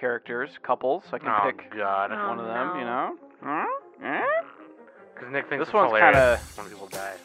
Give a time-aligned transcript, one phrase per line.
[0.00, 1.04] characters, couples.
[1.12, 2.10] I can Oh pick God.
[2.10, 2.78] Oh, one of them.
[2.78, 2.86] You no.
[2.86, 3.16] know.
[3.42, 3.66] Huh?
[4.02, 4.22] Eh?
[5.14, 7.16] Because Nick thinks This it's one's hilarious when people die.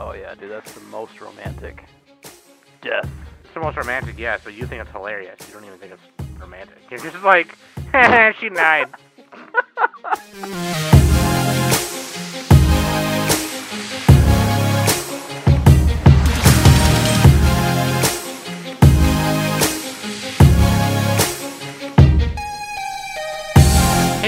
[0.00, 1.84] Oh yeah, dude, that's the most romantic
[2.80, 3.08] death.
[3.44, 5.38] It's the most romantic, yes, but you think it's hilarious.
[5.46, 6.78] You don't even think it's romantic.
[6.90, 7.56] You're just like,
[8.40, 8.88] she died.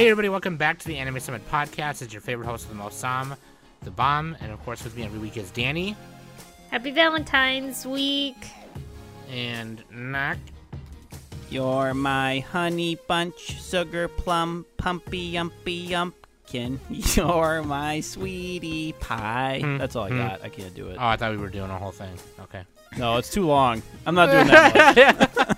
[0.09, 2.01] everybody, welcome back to the Anime Summit Podcast.
[2.01, 3.37] It's your favorite host of the most Sam,
[3.83, 5.95] the bomb, and of course with me every week is Danny
[6.71, 8.47] Happy Valentine's Week.
[9.31, 10.39] and Knock.
[11.51, 16.79] You're my honey bunch, sugar plum, pumpy yumpy yumpkin.
[17.17, 19.61] You're my sweetie pie.
[19.63, 20.17] Hmm, That's all I hmm.
[20.17, 20.43] got.
[20.43, 20.97] I can't do it.
[20.99, 22.17] Oh, I thought we were doing a whole thing.
[22.41, 22.63] Okay.
[22.97, 23.83] No, it's too long.
[24.07, 25.57] I'm not doing that much.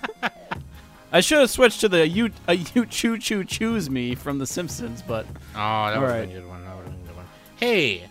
[1.11, 4.47] I should have switched to the you a you choo choo choose me from The
[4.47, 5.25] Simpsons, but
[5.55, 6.63] Oh, that would have been a good one.
[6.65, 7.25] That would have been a good one.
[7.57, 8.03] Hey,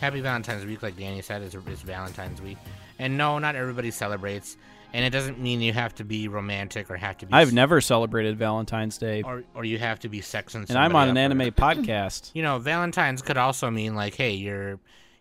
[0.00, 2.58] happy Valentine's Week, like Danny said, it's, it's Valentine's Week.
[2.98, 4.56] And no, not everybody celebrates.
[4.92, 7.32] And it doesn't mean you have to be romantic or have to be.
[7.34, 10.94] I've never celebrated Valentine's Day, Or, or you have to be sex and And I'm
[10.96, 12.30] on an anime podcast.
[12.34, 14.78] You know, Valentine's could also mean like, hey, you're,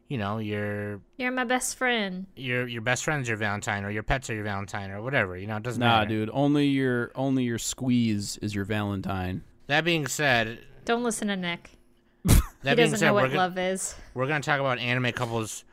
[0.07, 2.27] you know, you're, You're my best friend.
[2.35, 5.35] your your best friend's your Valentine, or your pets are your Valentine, or whatever.
[5.37, 5.91] You know, it doesn't matter.
[5.91, 6.09] Nah, matter.
[6.09, 9.43] dude, only your only your squeeze is your Valentine.
[9.67, 11.71] That being said, Don't listen to Nick.
[12.23, 13.95] that he being doesn't said, know what gonna, love is.
[14.13, 15.63] we're gonna talk about anime couples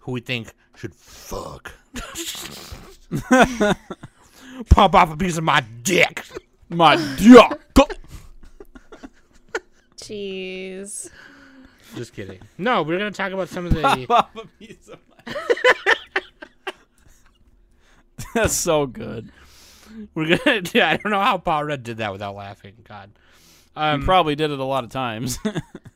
[0.00, 1.72] who we think should fuck.
[4.70, 6.24] Pop off a piece of my dick.
[6.68, 7.58] My dick.
[9.96, 11.10] Jeez.
[11.94, 12.40] Just kidding.
[12.58, 14.06] No, we're gonna talk about some of the.
[14.08, 15.34] Pop a piece of my-
[18.34, 19.30] That's so good.
[20.14, 20.62] We're gonna.
[20.72, 22.74] Yeah, I don't know how Paul Rudd did that without laughing.
[22.84, 23.10] God.
[23.76, 25.38] Um, probably did it a lot of times.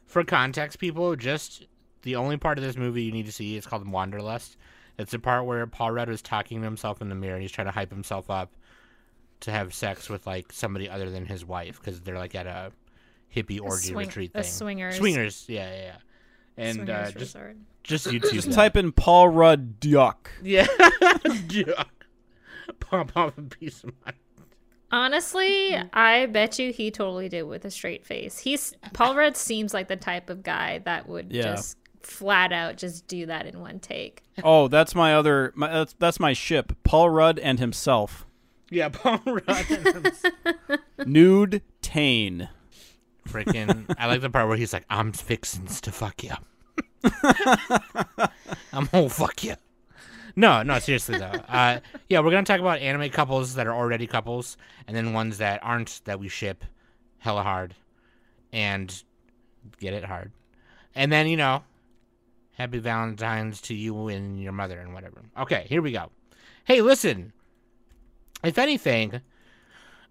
[0.06, 1.66] for context, people, just
[2.02, 4.56] the only part of this movie you need to see is called Wanderlust.
[4.98, 7.50] It's the part where Paul Rudd is talking to himself in the mirror and he's
[7.50, 8.52] trying to hype himself up
[9.40, 12.70] to have sex with like somebody other than his wife because they're like at a
[13.34, 14.50] hippie orgy swing- retreat a thing.
[14.52, 15.96] swingers- Swingers, yeah, yeah, yeah.
[16.56, 17.56] And uh, Swingers just resort.
[17.82, 18.32] just YouTube.
[18.32, 18.54] Just that.
[18.54, 20.30] type in Paul Rudd duck.
[20.42, 20.66] Yeah.
[21.50, 21.84] yeah.
[22.80, 24.12] Pop off a piece of my.
[24.90, 28.38] Honestly, I bet you he totally did with a straight face.
[28.38, 31.42] He's Paul Rudd seems like the type of guy that would Yeah.
[31.54, 34.22] just flat out just do that in one take.
[34.44, 35.52] Oh, that's my other.
[35.54, 36.72] My, that's, that's my ship.
[36.84, 38.26] Paul Rudd and himself.
[38.70, 40.12] Yeah, Paul Rudd.
[41.06, 42.48] Nude Tane.
[43.32, 43.94] Freaking.
[43.98, 46.32] I like the part where he's like, I'm fixins to fuck you.
[48.72, 49.54] I'm gonna fuck you.
[50.36, 51.32] No, no, seriously though.
[51.48, 54.56] Uh, yeah, we're gonna talk about anime couples that are already couples,
[54.86, 56.64] and then ones that aren't that we ship
[57.18, 57.74] hella hard,
[58.52, 59.02] and
[59.80, 60.32] get it hard,
[60.94, 61.62] and then you know,
[62.54, 65.22] happy Valentine's to you and your mother and whatever.
[65.38, 66.10] Okay, here we go.
[66.64, 67.32] Hey, listen.
[68.44, 69.20] If anything,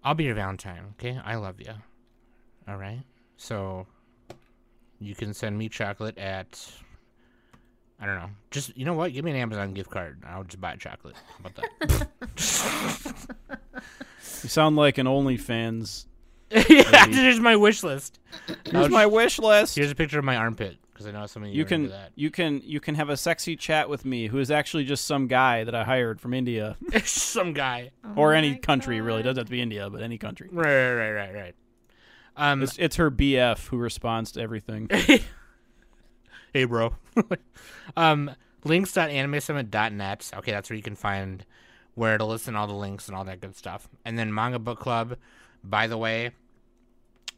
[0.02, 0.94] I'll be your Valentine.
[0.98, 1.72] Okay, I love you.
[2.66, 3.02] All right.
[3.42, 3.88] So
[5.00, 6.64] you can send me chocolate at
[8.00, 8.30] I don't know.
[8.52, 9.12] Just you know what?
[9.12, 10.22] Give me an Amazon gift card.
[10.24, 11.16] I'll just buy chocolate.
[11.16, 12.08] How about that?
[14.42, 16.06] You sound like an OnlyFans.
[16.50, 18.20] yeah, here's my wish list.
[18.70, 19.74] Here's my wish list.
[19.74, 21.98] Here's a picture of my armpit because I know some of you, You can into
[22.14, 25.26] you can you can have a sexy chat with me, who is actually just some
[25.26, 27.90] guy that I hired from India some guy.
[28.16, 29.00] or Oh any my country.
[29.00, 29.30] Really God.
[29.30, 30.48] doesn't have to be India, but any country.
[30.52, 31.54] Right, right, right, right, right.
[32.36, 34.88] Um, It's, it's her BF who responds to everything.
[36.52, 36.94] hey, bro.
[37.96, 38.30] um,
[38.64, 40.30] links.animesummit.net.
[40.36, 41.44] Okay, that's where you can find
[41.94, 43.88] where to listen, all the links and all that good stuff.
[44.04, 45.16] And then Manga Book Club.
[45.64, 46.32] By the way,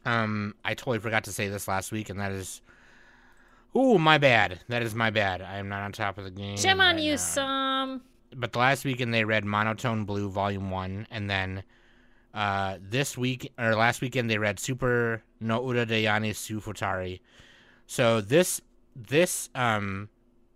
[0.05, 2.61] um, I totally forgot to say this last week, and that is,
[3.75, 4.61] ooh, my bad.
[4.69, 5.41] That is my bad.
[5.41, 6.57] I am not on top of the game.
[6.57, 7.17] Shame on right you, now.
[7.17, 8.01] some.
[8.35, 11.63] But the last weekend they read Monotone Blue Volume One, and then
[12.35, 17.21] uh, this week or last weekend they read Super no Ura Dayani Sufutari.
[17.87, 18.61] So this
[18.95, 20.09] this um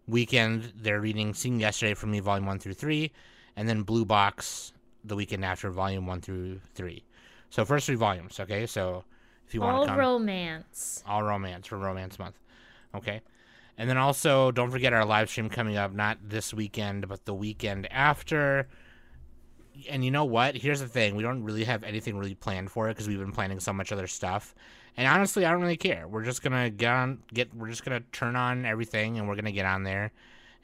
[0.07, 3.11] weekend they're reading Seen Yesterday for Me Volume One through Three,
[3.55, 4.73] and then Blue Box
[5.03, 7.03] the weekend after Volume One through Three.
[7.49, 8.65] So first three volumes, okay.
[8.67, 9.03] So
[9.47, 11.03] if you want All come, romance.
[11.07, 12.35] all romance for Romance Month.
[12.93, 13.21] Okay.
[13.77, 17.33] And then also, don't forget our live stream coming up, not this weekend, but the
[17.33, 18.67] weekend after.
[19.89, 20.55] And you know what?
[20.55, 23.31] Here's the thing: we don't really have anything really planned for it because we've been
[23.31, 24.55] planning so much other stuff.
[24.97, 26.07] And honestly, I don't really care.
[26.07, 27.53] We're just gonna get on, get.
[27.53, 30.11] We're just gonna turn on everything, and we're gonna get on there,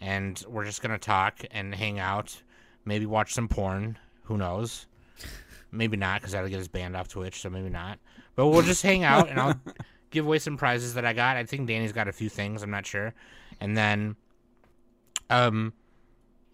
[0.02, 2.42] and we're just gonna talk and hang out.
[2.86, 3.98] Maybe watch some porn.
[4.24, 4.88] Who knows?
[5.72, 7.42] Maybe not because that'll get us banned off Twitch.
[7.42, 8.00] So maybe not.
[8.36, 9.60] But we'll just hang out and I'll
[10.12, 11.38] give away some prizes that I got.
[11.38, 12.64] I think Danny's got a few things.
[12.64, 13.14] I'm not sure.
[13.60, 14.16] And then,
[15.30, 15.74] um,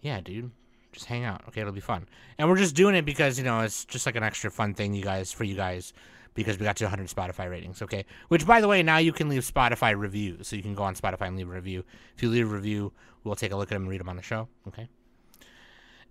[0.00, 0.50] yeah, dude,
[0.92, 1.42] just hang out.
[1.48, 2.06] Okay, it'll be fun.
[2.38, 4.94] And we're just doing it because you know it's just like an extra fun thing,
[4.94, 5.92] you guys, for you guys,
[6.34, 7.82] because we got to 100 Spotify ratings.
[7.82, 10.82] Okay, which by the way, now you can leave Spotify reviews, so you can go
[10.82, 11.84] on Spotify and leave a review.
[12.16, 12.92] If you leave a review,
[13.24, 14.48] we'll take a look at them and read them on the show.
[14.68, 14.88] Okay.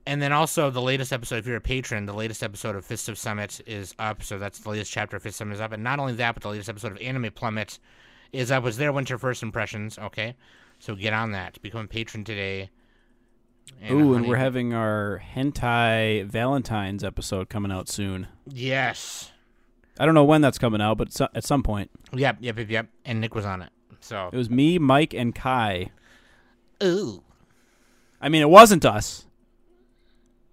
[0.05, 3.07] And then also the latest episode, if you're a patron, the latest episode of Fist
[3.07, 4.23] of Summit is up.
[4.23, 5.73] So that's the latest chapter of Fist of Summit is up.
[5.73, 7.77] And not only that, but the latest episode of Anime Plummet
[8.31, 8.63] is up.
[8.63, 9.99] Was their winter first impressions?
[9.99, 10.35] Okay,
[10.79, 11.61] so get on that.
[11.61, 12.71] Become a patron today.
[13.89, 18.27] Ooh, and we're having our hentai Valentine's episode coming out soon.
[18.47, 19.31] yes,
[19.99, 21.89] I don't know when that's coming out, but so- at some point.
[22.13, 22.87] yep, yep, yep, yep.
[23.05, 23.69] And Nick was on it.
[23.99, 25.89] So It was me, Mike, and Kai.
[26.83, 27.23] ooh,
[28.21, 29.25] I mean, it wasn't us.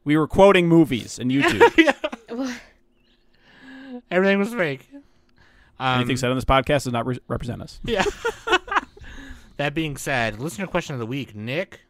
[0.04, 1.94] We were quoting movies and YouTube.
[4.10, 4.88] everything was fake.
[5.78, 7.78] Um, Anything said on this podcast does not re- represent us.
[7.84, 8.04] Yeah.
[9.58, 11.80] that being said, listener question of the week, Nick.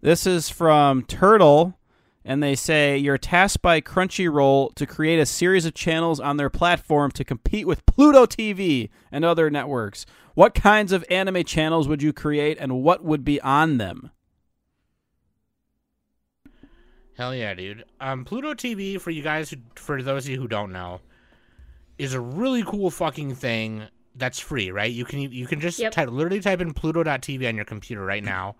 [0.00, 1.76] This is from Turtle,
[2.24, 6.50] and they say you're tasked by Crunchyroll to create a series of channels on their
[6.50, 10.06] platform to compete with Pluto TV and other networks.
[10.34, 14.10] What kinds of anime channels would you create, and what would be on them?
[17.16, 17.84] Hell yeah, dude.
[18.00, 21.00] Um, Pluto TV for you guys, who, for those of you who don't know,
[21.98, 23.82] is a really cool fucking thing
[24.14, 24.92] that's free, right?
[24.92, 25.90] You can you can just Yep.
[25.92, 28.54] type, literally type in Pluto.tv on your computer right now,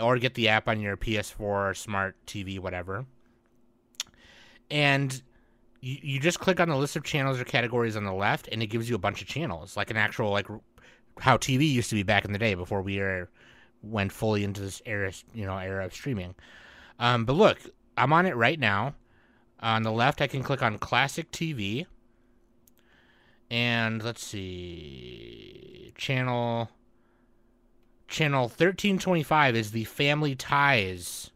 [0.00, 3.06] or get the app on your PS4 or smart TV, whatever.
[4.70, 5.22] And
[5.80, 8.62] you, you just click on the list of channels or categories on the left, and
[8.62, 10.46] it gives you a bunch of channels, like an actual like
[11.20, 13.28] how TV used to be back in the day before we are,
[13.82, 16.34] went fully into this era, you know, era of streaming.
[16.98, 17.58] Um, but look,
[17.96, 18.94] I'm on it right now.
[19.60, 21.86] On the left, I can click on Classic TV.
[23.50, 25.92] And let's see.
[25.96, 26.70] Channel
[28.08, 31.30] channel 1325 is the Family Ties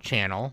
[0.00, 0.52] channel.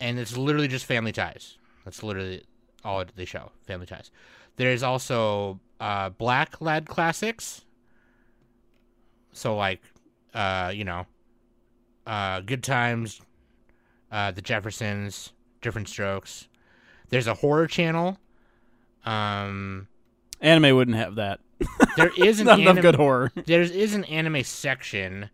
[0.00, 1.56] And it's literally just Family Ties.
[1.84, 2.42] That's literally
[2.84, 4.10] all they show, Family Ties.
[4.56, 7.64] There's also uh, Black Lad Classics.
[9.32, 9.80] So like
[10.34, 11.06] uh, you know,
[12.06, 13.20] uh, Good Times,
[14.10, 16.48] uh, The Jeffersons, Different Strokes.
[17.08, 18.18] There's a horror channel.
[19.06, 19.86] Um,
[20.40, 21.40] Anime wouldn't have that.
[21.96, 23.32] there is an Not enough anim- good horror.
[23.46, 25.30] there is an anime section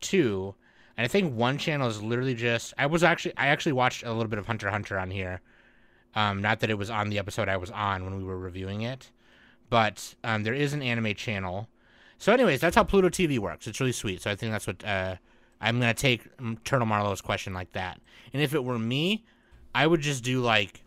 [0.00, 0.54] too,
[0.96, 2.72] and I think one channel is literally just.
[2.78, 5.40] I was actually I actually watched a little bit of Hunter Hunter on here.
[6.14, 8.82] Um, not that it was on the episode I was on when we were reviewing
[8.82, 9.10] it,
[9.68, 11.68] but um, there is an anime channel.
[12.18, 13.66] So, anyways, that's how Pluto TV works.
[13.66, 14.22] It's really sweet.
[14.22, 15.16] So I think that's what uh,
[15.60, 18.00] I'm gonna take um, Turtle Marlowe's question like that.
[18.32, 19.24] And if it were me,
[19.74, 20.84] I would just do like,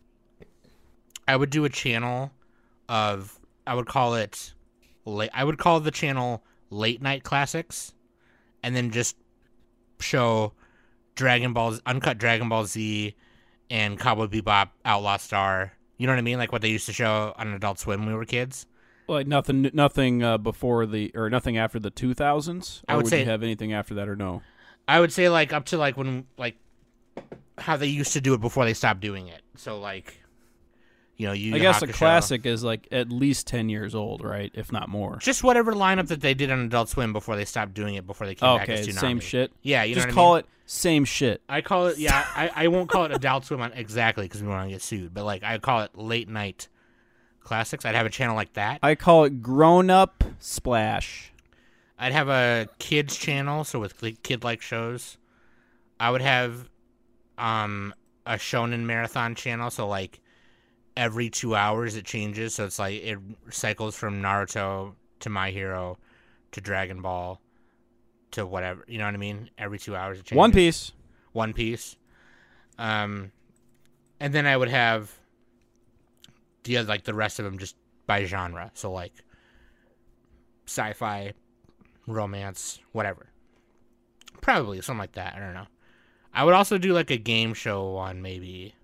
[1.28, 2.32] I would do a channel
[2.88, 3.37] of
[3.68, 4.54] I would call it
[5.06, 5.30] late.
[5.34, 7.94] I would call the channel late night classics,
[8.64, 9.16] and then just
[10.00, 10.54] show
[11.16, 13.16] Dragon Ball, uncut Dragon Ball Z,
[13.70, 15.74] and Cowboy Bebop, Outlaw Star.
[15.98, 16.38] You know what I mean?
[16.38, 18.66] Like what they used to show on Adult Swim when we were kids.
[19.08, 22.82] Like nothing, nothing uh, before the or nothing after the 2000s.
[22.88, 24.42] I Or would would say- you have anything after that or no?
[24.90, 26.56] I would say like up to like when like
[27.58, 29.42] how they used to do it before they stopped doing it.
[29.56, 30.22] So like,
[31.18, 34.52] you know, you I guess a classic is like at least 10 years old, right?
[34.54, 35.18] If not more.
[35.18, 38.28] just whatever lineup that they did on Adult Swim before they stopped doing it before
[38.28, 39.00] they came back okay, as Toonami.
[39.00, 39.52] same shit.
[39.64, 40.40] Yeah, you Just know what call I mean?
[40.40, 41.42] it same shit.
[41.50, 42.24] I call it yeah.
[42.36, 45.14] I, I won't call it Adult Swim on exactly because we want to get sued.
[45.14, 46.68] But like I call it late night
[47.40, 47.84] classics.
[47.84, 48.80] I'd have a channel like that.
[48.84, 51.32] I call it grown up splash.
[51.98, 55.18] I'd have a kids channel, so with kid-like shows.
[56.00, 56.70] I would have
[57.40, 57.96] um
[58.28, 60.20] a shonen marathon channel, so like
[60.98, 62.56] every two hours it changes.
[62.56, 65.98] So it's like it cycles from Naruto to My Hero
[66.52, 67.40] to Dragon Ball
[68.32, 68.84] to whatever.
[68.88, 69.50] You know what I mean?
[69.58, 70.38] Every two hours it changes.
[70.38, 70.92] One Piece.
[71.32, 71.96] One Piece.
[72.78, 73.32] Um,
[74.20, 75.14] and then I would have
[76.64, 77.76] the other, like the rest of them just
[78.08, 78.72] by genre.
[78.74, 79.14] So like
[80.66, 81.34] sci-fi,
[82.08, 83.28] romance, whatever.
[84.42, 85.36] Probably something like that.
[85.36, 85.68] I don't know.
[86.34, 88.76] I would also do like a game show one maybe,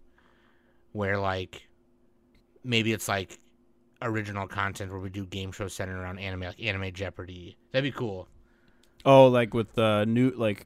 [0.91, 1.67] where like
[2.63, 3.39] maybe it's like
[4.01, 7.57] original content where we do game shows centered around anime, like Anime Jeopardy.
[7.71, 8.27] That'd be cool.
[9.05, 10.65] Oh, like with uh, new like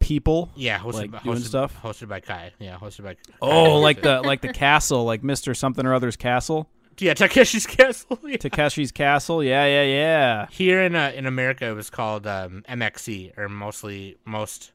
[0.00, 0.50] people.
[0.56, 1.80] Yeah, hosted Like by, doing hosted, stuff?
[1.82, 2.52] hosted by Kai.
[2.58, 3.16] Yeah, hosted by.
[3.40, 8.18] Oh, like the like the castle, like Mister Something or Other's castle, yeah, Takeshi's Castle.
[8.26, 8.36] Yeah.
[8.36, 9.42] Takeshi's castle.
[9.42, 10.46] Yeah, yeah, yeah.
[10.50, 14.72] Here in uh, in America, it was called um, MXC or mostly most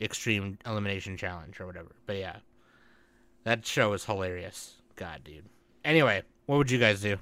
[0.00, 1.90] extreme elimination challenge or whatever.
[2.06, 2.36] But yeah,
[3.44, 4.74] That show is hilarious.
[4.98, 5.44] God, dude.
[5.84, 7.18] Anyway, what would you guys do?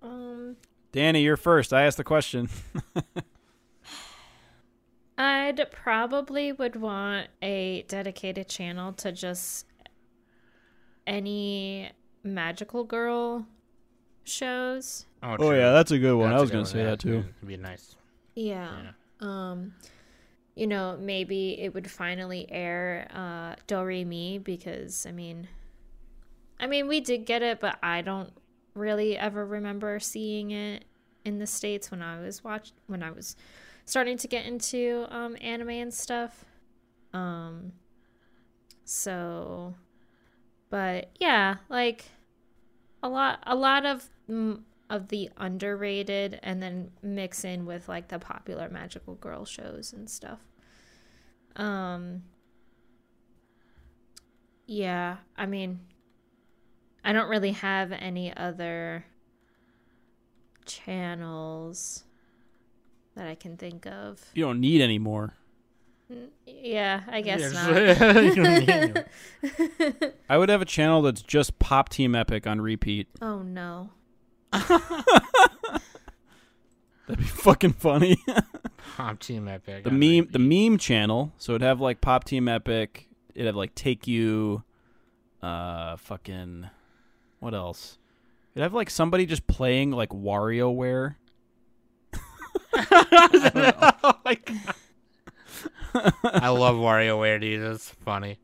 [0.00, 0.56] Um,
[0.92, 1.74] Danny, you're first.
[1.74, 2.48] I asked the question.
[5.18, 9.66] I'd probably would want a dedicated channel to just
[11.06, 11.90] any
[12.22, 13.46] magical girl
[14.24, 15.04] shows.
[15.22, 15.54] Oh true.
[15.54, 16.30] yeah, that's a good one.
[16.30, 16.84] That's I a was gonna one, say yeah.
[16.84, 17.18] that too.
[17.18, 17.94] It'd be nice.
[18.34, 18.92] Yeah.
[19.20, 19.74] Um,
[20.54, 25.48] you know, maybe it would finally air uh Do because I mean
[26.58, 28.32] I mean we did get it, but I don't
[28.74, 30.84] really ever remember seeing it
[31.24, 33.36] in the States when I was watch when I was
[33.84, 36.44] starting to get into um anime and stuff.
[37.12, 37.72] Um
[38.84, 39.74] so
[40.70, 42.04] but yeah, like
[43.02, 44.08] a lot a lot of
[44.90, 50.08] of the underrated and then mix in with like the popular magical girl shows and
[50.10, 50.40] stuff.
[51.56, 52.22] Um
[54.66, 55.80] Yeah, I mean
[57.04, 59.04] I don't really have any other
[60.64, 62.04] channels
[63.14, 64.20] that I can think of.
[64.34, 65.34] You don't need any more.
[66.46, 67.74] Yeah, I guess Yeah, not.
[67.74, 72.46] just- you don't need any- I would have a channel that's just Pop Team Epic
[72.46, 73.08] on repeat.
[73.22, 73.90] oh no.
[77.06, 78.16] That'd be fucking funny.
[78.96, 79.84] Pop Team Epic.
[79.84, 81.32] the meme, the meme channel.
[81.38, 83.08] So it'd have like Pop Team Epic.
[83.34, 84.62] It'd have like Teekyu.
[85.42, 86.68] Uh, fucking.
[87.40, 87.98] What else?
[88.54, 91.16] It'd have like somebody just playing like WarioWare.
[92.76, 94.74] oh my god.
[96.24, 97.62] I love WarioWare, dude.
[97.62, 98.38] That's funny.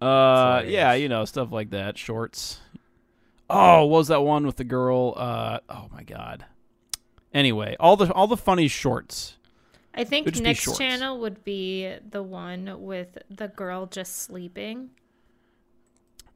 [0.00, 1.96] Uh, yeah, you know stuff like that.
[1.96, 2.60] Shorts.
[3.54, 5.14] Oh, what was that one with the girl?
[5.16, 6.46] Uh, oh my god.
[7.34, 9.36] Anyway, all the all the funny shorts.
[9.94, 14.16] I think It'd just be next channel would be the one with the girl just
[14.22, 14.90] sleeping.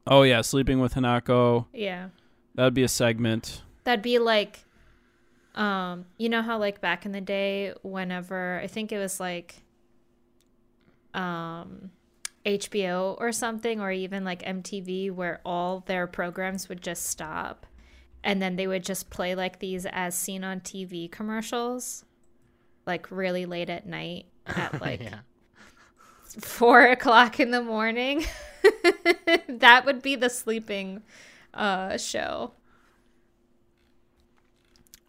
[0.05, 1.65] Oh yeah, sleeping with Hinako.
[1.73, 2.09] Yeah.
[2.55, 3.63] That'd be a segment.
[3.83, 4.63] That'd be like
[5.55, 9.55] um you know how like back in the day whenever I think it was like
[11.15, 11.89] um
[12.47, 17.65] HBO or something or even like MTV where all their programs would just stop
[18.23, 22.05] and then they would just play like these as seen on TV commercials
[22.85, 25.19] like really late at night at like yeah.
[26.39, 28.25] four o'clock in the morning.
[29.49, 31.03] that would be the sleeping
[31.53, 32.53] uh show.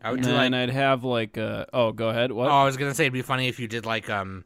[0.02, 0.68] I would And do then like.
[0.68, 2.33] I'd have like uh oh, go ahead.
[2.33, 2.49] What?
[2.49, 4.45] Oh, I was gonna say it'd be funny if you did like um,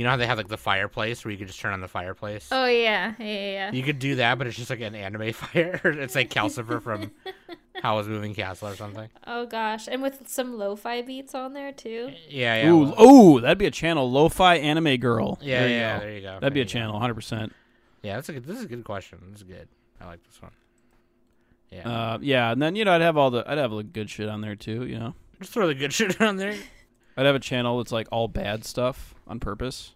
[0.00, 1.88] you know how they have like the fireplace where you could just turn on the
[1.88, 2.48] fireplace.
[2.50, 3.50] Oh yeah, yeah, yeah.
[3.52, 3.72] yeah.
[3.72, 5.78] You could do that, but it's just like an anime fire.
[5.84, 7.10] it's like Calcifer from
[7.82, 9.10] Howl's Moving Castle or something.
[9.26, 12.12] Oh gosh, and with some lo-fi beats on there too.
[12.30, 12.70] Yeah, yeah.
[12.70, 14.10] Ooh, well- ooh, that'd be a channel.
[14.10, 15.38] Lo-fi anime girl.
[15.42, 15.98] yeah, There you yeah.
[15.98, 16.34] There you go.
[16.40, 17.52] That'd be a channel, hundred percent.
[18.02, 18.46] Yeah, that's a good.
[18.46, 19.18] This is a good question.
[19.32, 19.68] This is good.
[20.00, 20.52] I like this one.
[21.70, 24.08] Yeah, Uh, yeah, and then you know I'd have all the I'd have like good
[24.08, 24.86] shit on there too.
[24.86, 26.56] You know, just throw the good shit on there.
[27.20, 29.94] I'd have a channel that's like all bad stuff on purpose.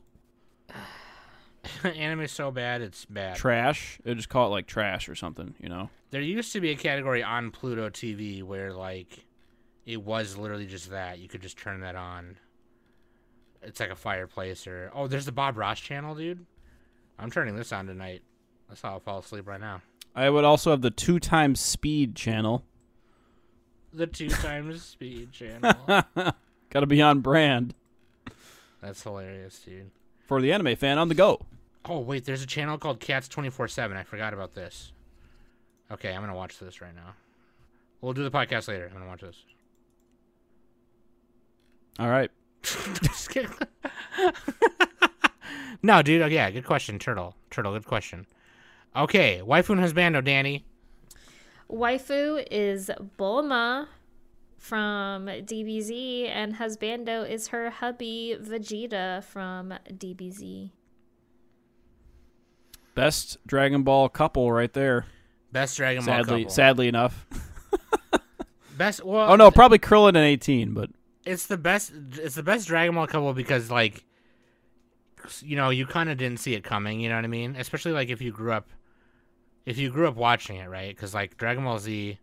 [1.82, 3.36] Anime's so bad, it's bad.
[3.36, 3.98] Trash.
[4.04, 5.54] It'd just call it like trash or something.
[5.58, 5.88] You know.
[6.10, 9.24] There used to be a category on Pluto TV where like
[9.86, 11.18] it was literally just that.
[11.18, 12.36] You could just turn that on.
[13.62, 16.44] It's like a fireplace or oh, there's the Bob Ross channel, dude.
[17.18, 18.20] I'm turning this on tonight.
[18.68, 19.80] That's how I'll fall asleep right now.
[20.14, 22.66] I would also have the two times speed channel.
[23.94, 26.04] The two times speed channel.
[26.74, 27.72] Got to be on brand
[28.82, 29.90] That's hilarious, dude.
[30.26, 31.40] for the anime fan on the go.
[31.86, 33.96] Oh wait, there's a channel called Cats twenty four seven.
[33.96, 34.92] I forgot about this.
[35.90, 37.14] Okay, I'm gonna watch this right now.
[38.00, 38.86] We'll do the podcast later.
[38.86, 39.36] I'm gonna watch this.
[41.98, 42.30] All right.
[42.62, 43.52] Just kidding.
[45.82, 46.22] no, dude.
[46.22, 47.36] Oh, yeah, good question, Turtle.
[47.50, 48.26] Turtle, good question.
[48.96, 50.64] Okay, waifu and husbando, oh, Danny.
[51.70, 53.86] Waifu is Bulma
[54.64, 60.70] from DBZ, and husbando is her hubby Vegeta from DBZ.
[62.94, 65.04] Best Dragon Ball couple right there.
[65.52, 66.48] Best Dragon Ball couple.
[66.48, 67.26] sadly enough.
[68.78, 69.04] Best.
[69.04, 70.90] Well, Oh no, probably Krillin and 18, but
[71.26, 71.92] it's the best.
[72.14, 74.04] It's the best Dragon Ball couple because, like,
[75.40, 77.00] you know, you kind of didn't see it coming.
[77.00, 77.54] You know what I mean?
[77.56, 78.68] Especially like if you grew up,
[79.66, 80.88] if you grew up watching it, right?
[80.88, 82.18] Because like Dragon Ball Z,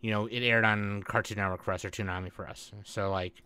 [0.00, 2.72] you know, it aired on Cartoon Network for us or Toonami for us.
[2.84, 3.42] So like,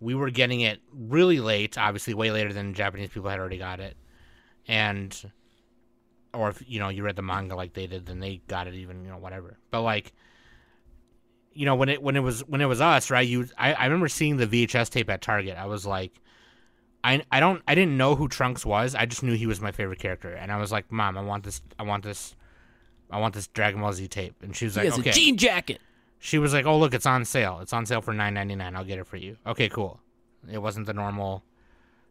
[0.00, 1.78] we were getting it really late.
[1.78, 3.96] Obviously, way later than Japanese people had already got it,
[4.68, 5.32] and
[6.34, 8.74] or if you know you read the manga like they did, then they got it
[8.74, 9.56] even you know whatever.
[9.70, 10.12] But like
[11.52, 13.84] you know when it when it was when it was us right you I, I
[13.84, 16.20] remember seeing the vhs tape at target i was like
[17.06, 18.96] I I don't I didn't know who Trunks was.
[18.96, 21.44] I just knew he was my favorite character, and I was like, "Mom, I want
[21.44, 21.62] this.
[21.78, 22.34] I want this.
[23.10, 25.12] I want this Dragon Ball Z tape." And she was He like, has "Okay." a
[25.12, 25.80] jean jacket.
[26.18, 27.60] she was like, "Oh, look, it's on sale.
[27.62, 28.74] It's on sale for nine ninety nine.
[28.76, 30.00] I'll get it for you." Okay, cool.
[30.50, 31.42] It wasn't the normal,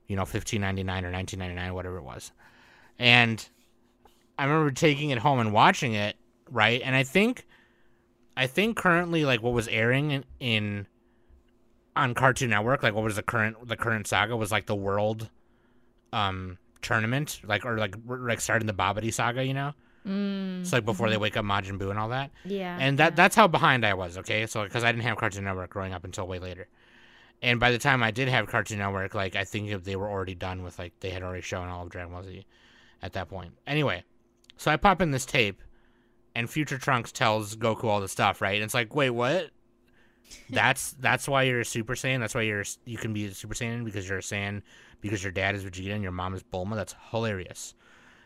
[0.07, 2.31] you know, fifteen ninety nine or nineteen ninety nine, whatever it was.
[2.99, 3.47] And
[4.37, 6.15] I remember taking it home and watching it,
[6.49, 6.81] right?
[6.83, 7.45] And I think,
[8.37, 10.87] I think currently, like what was airing in, in
[11.95, 15.29] on Cartoon Network, like what was the current the current saga was like the World,
[16.13, 19.73] um, tournament, like or like like starting the Babidi saga, you know.
[20.05, 22.77] Mm, It's like before they wake up Majin Buu and all that yeah.
[22.79, 23.15] and that yeah.
[23.15, 24.17] that's how behind I was.
[24.19, 26.67] Okay, so because I didn't have Cartoon Network growing up until way later,
[27.41, 30.35] and by the time I did have Cartoon Network, like I think they were already
[30.35, 32.45] done with like they had already shown all of Dragon Ball Z
[33.01, 33.53] at that point.
[33.65, 34.03] Anyway,
[34.57, 35.61] so I pop in this tape,
[36.35, 38.55] and Future Trunks tells Goku all the stuff, right?
[38.55, 39.49] And it's like, wait, what?
[40.49, 42.19] That's that's why you're a Super Saiyan.
[42.19, 44.61] That's why you're you can be a Super Saiyan because you're a Saiyan
[45.01, 46.75] because your dad is Vegeta and your mom is Bulma.
[46.75, 47.73] That's hilarious.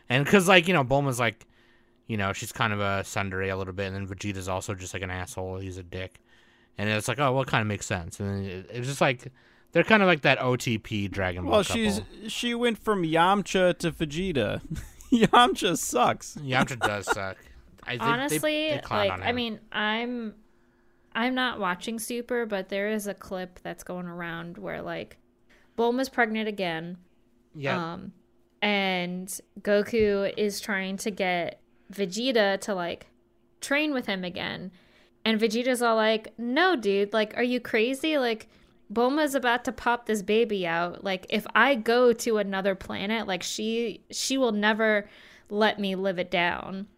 [0.08, 1.46] And because like you know Bulma's like
[2.10, 4.92] you know, she's kind of a tsundere a little bit, and then Vegeta's also just
[4.94, 5.58] like an asshole.
[5.58, 6.20] He's a dick,
[6.76, 8.18] and it's like, oh, well, it kind of makes sense.
[8.18, 9.28] And it, it's just like
[9.70, 11.52] they're kind of like that OTP Dragon Ball.
[11.52, 11.76] Well, couple.
[11.76, 14.60] she's she went from Yamcha to Vegeta.
[15.12, 16.34] Yamcha sucks.
[16.34, 17.36] Yamcha does suck.
[17.84, 20.34] I think they- honestly they clown like i mean i'm
[21.14, 25.16] i'm not watching super but there is a clip that's going around where like
[25.78, 26.98] bulma's pregnant again
[27.54, 28.12] yeah, um
[28.60, 31.59] and goku is trying to get
[31.92, 33.06] vegeta to like
[33.60, 34.70] train with him again
[35.24, 38.48] and vegeta's all like no dude like are you crazy like
[38.92, 41.04] Bulma's about to pop this baby out.
[41.04, 45.08] Like if I go to another planet, like she she will never
[45.48, 46.88] let me live it down.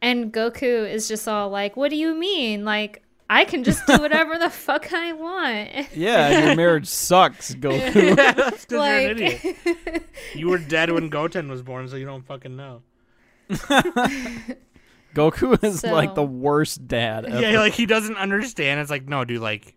[0.00, 2.64] And Goku is just all like, "What do you mean?
[2.64, 8.14] Like I can just do whatever the fuck I want." Yeah, your marriage sucks, Goku.
[8.14, 10.04] That's 'cause you're an like idiot.
[10.36, 12.82] You were dead when Goten was born, so you don't fucking know.
[15.14, 17.40] Goku is So- like the worst dad ever.
[17.40, 18.80] Yeah, like he doesn't understand.
[18.80, 19.76] It's like, no, dude, like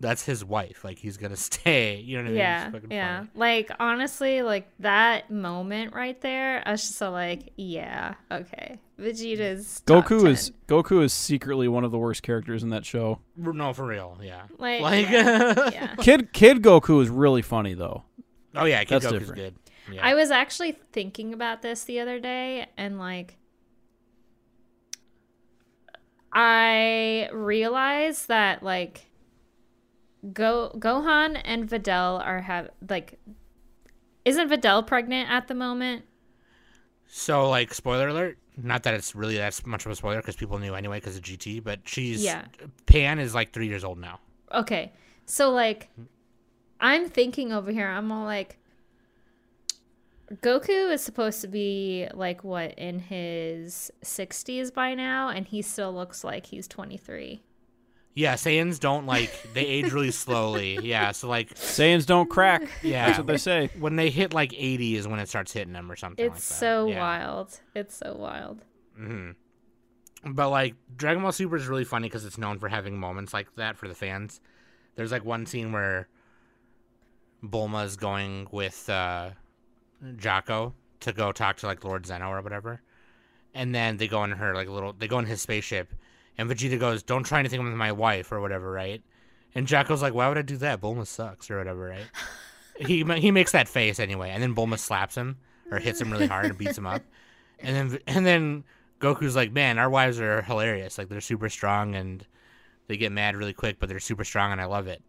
[0.00, 0.82] that's his wife.
[0.82, 1.96] Like he's gonna stay.
[2.00, 2.38] You know what I mean?
[2.38, 3.16] yeah, yeah.
[3.18, 3.30] funny.
[3.34, 8.78] Like honestly, like that moment right there, I was just so like, yeah, okay.
[8.98, 10.26] Vegeta's top Goku 10.
[10.32, 13.20] is Goku is secretly one of the worst characters in that show.
[13.36, 14.18] No, for real.
[14.22, 14.42] Yeah.
[14.58, 15.94] like, Like, yeah, yeah.
[15.96, 18.02] Kid Kid Goku is really funny though.
[18.56, 19.36] oh yeah, Kid That's Goku's different.
[19.36, 19.54] good.
[19.92, 20.06] Yeah.
[20.06, 23.36] I was actually thinking about this the other day and like
[26.32, 29.06] I realized that like
[30.32, 33.18] Go Gohan and Videl are have like
[34.24, 36.04] isn't Videl pregnant at the moment?
[37.06, 38.38] So, like, spoiler alert.
[38.56, 41.22] Not that it's really that much of a spoiler because people knew anyway because of
[41.22, 41.64] GT.
[41.64, 42.44] But she's Yeah.
[42.86, 44.20] Pan is like three years old now.
[44.52, 44.92] Okay.
[45.24, 45.88] So like
[46.80, 48.58] I'm thinking over here, I'm all like
[50.36, 55.92] Goku is supposed to be like what in his 60s by now and he still
[55.92, 57.42] looks like he's 23.
[58.14, 60.78] Yeah, Saiyans don't like they age really slowly.
[60.82, 62.62] Yeah, so like Saiyans don't crack.
[62.82, 63.06] Yeah.
[63.06, 63.70] That's what they say.
[63.78, 66.24] when they hit like eighty is when it starts hitting them or something.
[66.24, 66.42] It's like that.
[66.42, 67.00] so Yeah.
[67.00, 67.60] wild.
[67.74, 68.64] It's so wild.
[68.96, 69.30] hmm
[70.24, 73.54] But like Dragon Ball Super is really funny because it's known for having moments like
[73.56, 74.40] that for the fans.
[74.96, 76.08] There's like one scene where
[77.42, 79.30] Bulma's going with uh,
[80.02, 82.80] Jaco to go talk to like Lord Zeno or whatever,
[83.54, 85.92] and then they go in her like a little they go in his spaceship,
[86.38, 89.02] and Vegeta goes, "Don't try anything with my wife or whatever, right?"
[89.54, 90.80] And Jaco's like, "Why would I do that?
[90.80, 92.06] Bulma sucks or whatever, right?"
[92.86, 95.38] he he makes that face anyway, and then Bulma slaps him
[95.70, 97.02] or hits him really hard and beats him up,
[97.58, 98.64] and then and then
[99.00, 100.98] Goku's like, "Man, our wives are hilarious.
[100.98, 102.26] Like they're super strong and
[102.86, 105.02] they get mad really quick, but they're super strong and I love it."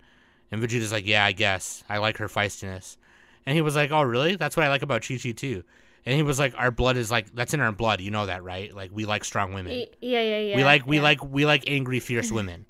[0.52, 2.98] And Vegeta's like, "Yeah, I guess I like her feistiness."
[3.46, 4.36] And he was like, "Oh, really?
[4.36, 5.64] That's what I like about Chi Chi too."
[6.06, 8.02] And he was like, "Our blood is like that's in our blood.
[8.02, 8.74] You know that, right?
[8.76, 9.72] Like we like strong women.
[9.74, 10.56] Y- Yeah, yeah, yeah.
[10.58, 11.04] we like we yeah.
[11.04, 12.66] like we like angry, fierce women."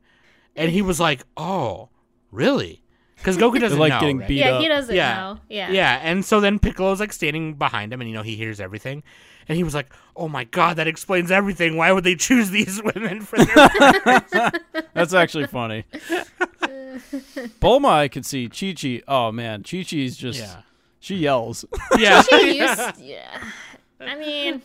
[0.55, 1.89] And he was like, "Oh,
[2.31, 2.83] really?"
[3.17, 4.27] Because Goku doesn't like know, getting right?
[4.27, 4.61] beat Yeah, up.
[4.61, 5.15] he doesn't Yeah.
[5.15, 5.39] know.
[5.49, 5.71] Yeah.
[5.71, 9.03] Yeah, and so then Piccolo's like standing behind him, and you know he hears everything,
[9.47, 11.77] and he was like, "Oh my god, that explains everything.
[11.77, 14.51] Why would they choose these women for their?"
[14.93, 15.85] That's actually funny.
[17.59, 18.49] Bulma, I could see.
[18.49, 19.01] Chi Chi.
[19.07, 20.39] Oh man, Chi Chi's just.
[20.39, 20.61] yeah,
[20.99, 21.65] She yells.
[21.97, 23.43] yeah, She used, yeah.
[23.99, 24.61] I mean,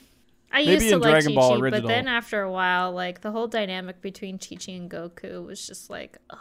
[0.51, 3.21] I Maybe used to in like Dragon Ball Chi-Chi, but then after a while, like
[3.21, 6.39] the whole dynamic between Chi-Chi and Goku was just like, ugh.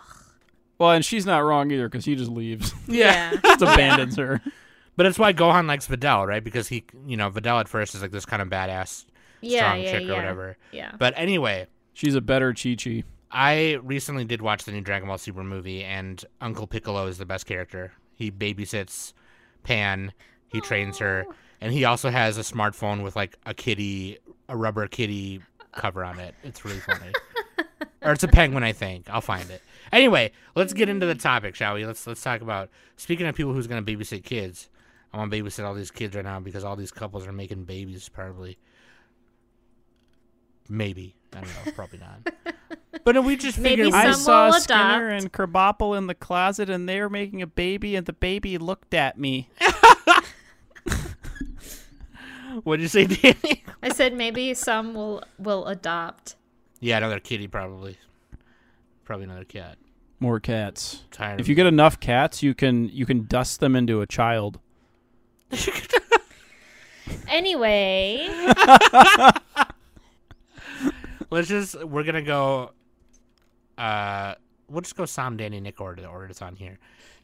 [0.78, 2.74] well, and she's not wrong either because he just leaves.
[2.88, 3.32] yeah.
[3.34, 3.40] yeah.
[3.44, 4.42] just abandons her.
[4.96, 6.44] But it's why Gohan likes Videl, right?
[6.44, 9.06] Because he, you know, Videl at first is like this kind of badass,
[9.42, 10.14] yeah, strong yeah, chick yeah.
[10.14, 10.58] or whatever.
[10.72, 10.92] Yeah.
[10.98, 13.04] But anyway, She's a better Chi Chi.
[13.32, 17.26] I recently did watch the new Dragon Ball Super movie, and Uncle Piccolo is the
[17.26, 17.94] best character.
[18.14, 19.14] He babysits
[19.64, 20.14] Pan.
[20.48, 21.26] He trains her,
[21.60, 25.42] and he also has a smartphone with like a kitty, a rubber kitty
[25.74, 26.34] cover on it.
[26.44, 27.12] It's really funny.
[28.02, 29.10] or it's a penguin, I think.
[29.10, 29.62] I'll find it.
[29.92, 31.86] Anyway, let's get into the topic, shall we?
[31.86, 34.70] Let's let's talk about speaking of people who's gonna babysit kids.
[35.14, 37.64] I want to babysit all these kids right now because all these couples are making
[37.64, 38.58] babies, probably.
[40.70, 42.34] Maybe I don't know, probably not.
[43.04, 45.24] But we just Maybe figured some I saw Skinner adopt.
[45.24, 48.94] and Kerbopple in the closet, and they were making a baby, and the baby looked
[48.94, 49.50] at me.
[52.64, 53.64] what did you say, Danny?
[53.84, 56.36] I said maybe some will will adopt.
[56.80, 57.98] yeah, another kitty, probably.
[59.04, 59.78] Probably another cat.
[60.20, 61.04] More cats.
[61.12, 61.40] Tired.
[61.40, 64.60] If you get enough cats, you can you can dust them into a child.
[67.30, 68.28] Anyway,
[71.36, 72.72] let's just we're gonna go.
[73.78, 74.36] Uh,
[74.70, 76.80] we'll just go Sam, Danny, Nick order the order that's on here,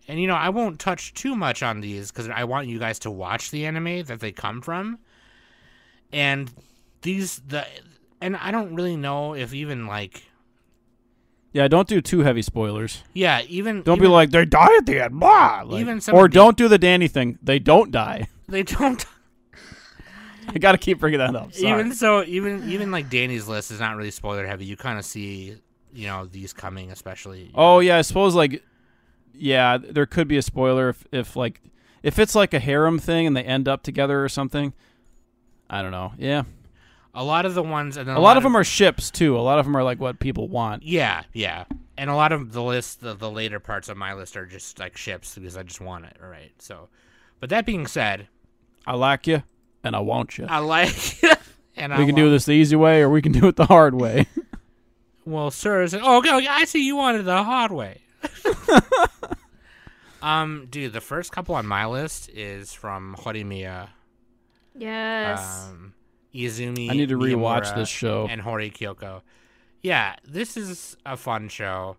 [0.08, 3.00] and you know I won't touch too much on these because I want you guys
[3.00, 5.00] to watch the anime that they come from,
[6.12, 6.52] and
[7.02, 7.66] these the
[8.22, 10.24] and I don't really know if even like
[11.54, 13.04] Yeah, don't do too heavy spoilers.
[13.14, 15.64] yeah even Don't even, be like they die at the end, blah.
[15.66, 17.40] Like- Even or don't do the Danny thing.
[17.42, 18.28] They don't die.
[18.48, 19.06] they don't
[20.56, 21.54] I got to keep bringing that up.
[21.54, 21.72] Sorry.
[21.72, 24.66] even so even even like Danny's list is not really spoiler heavy.
[24.66, 25.58] You kind of see
[25.94, 27.52] you know these coming especially.
[27.56, 28.64] Oh yeah, I suppose like
[29.34, 31.62] yeah, there could be a spoiler if, if like
[32.04, 34.74] if it's like a harem thing and they end up together or something.
[35.70, 36.12] I don't know.
[36.18, 36.44] Yeah.
[37.14, 39.38] a lot of the ones and then A lot of them are ships too.
[39.38, 40.84] A lot of them are like what people want.
[40.84, 41.64] Yeah, yeah.
[41.98, 44.80] And a lot of the list, the, the later parts of my list are just
[44.80, 46.18] like ships because I just want it.
[46.22, 46.52] All right.
[46.60, 46.90] So,
[47.40, 48.28] but that being said,
[48.86, 49.44] I like you
[49.84, 50.46] and I want you.
[50.48, 51.22] I like.
[51.76, 53.66] and I we can do this the easy way or we can do it the
[53.66, 54.28] hard way.
[55.24, 58.02] Well, sir, is oh, okay, okay, I see you wanted the hard way.
[60.22, 63.90] um, dude, the first couple on my list is from Horimiya,
[64.76, 65.68] yes.
[65.70, 65.94] um,
[66.34, 66.90] Izumi.
[66.90, 68.28] I need to rewatch Miyamura, this show.
[68.30, 69.22] and Hori Kyoko.
[69.84, 71.98] Yeah, this is a fun show.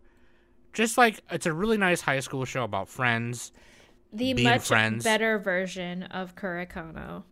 [0.72, 3.52] Just like it's a really nice high school show about friends.
[4.12, 5.04] the being much friends.
[5.04, 7.24] better version of Kare Kano.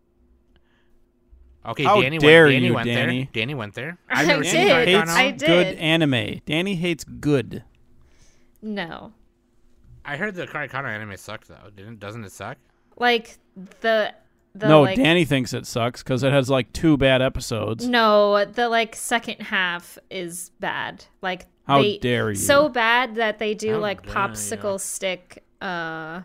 [1.67, 3.19] Okay, How Danny dare went, Danny you, went Danny.
[3.33, 3.43] there.
[3.43, 3.99] Danny went there.
[4.09, 4.51] I I've never did.
[4.51, 5.13] seen Danny Kare Kano.
[5.19, 6.41] hates I good anime.
[6.47, 7.65] Danny hates good.
[8.63, 9.13] No.
[10.05, 11.71] I heard the Kare Kano anime sucked though.
[11.75, 12.57] Didn't doesn't it suck?
[12.97, 13.39] Like
[13.81, 14.15] the
[14.55, 17.87] the no, like Danny thinks it sucks because it has like two bad episodes.
[17.87, 21.05] No, the like second half is bad.
[21.23, 22.37] Like How they, dare you.
[22.37, 24.77] So bad that they do How like dare popsicle ya.
[24.79, 26.23] stick uh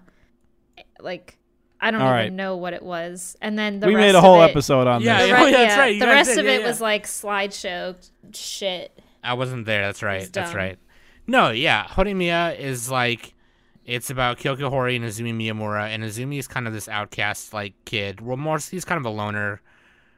[0.99, 1.37] like
[1.81, 2.33] I don't All even right.
[2.33, 3.35] know what it was.
[3.41, 5.29] And then the we rest made a whole it, episode on Yeah, The this.
[5.29, 5.43] yeah.
[5.45, 6.67] re- that's right, you The rest did, of yeah, it yeah.
[6.67, 7.95] was like slideshow
[8.33, 8.97] shit.
[9.23, 9.81] I wasn't there.
[9.81, 10.31] That's right.
[10.31, 10.77] That's right.
[11.27, 11.85] No, yeah.
[11.85, 13.33] Horimiya is like
[13.85, 17.73] it's about Kyoko Hori and Izumi Miyamura, and Izumi is kind of this outcast like
[17.85, 18.21] kid.
[18.21, 19.61] Well, more he's kind of a loner,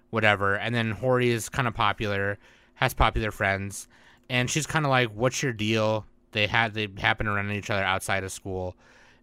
[0.09, 0.55] whatever.
[0.55, 2.37] And then Hori is kind of popular,
[2.75, 3.87] has popular friends,
[4.29, 7.57] and she's kind of like, "What's your deal?" They had they happen to run into
[7.57, 8.75] each other outside of school,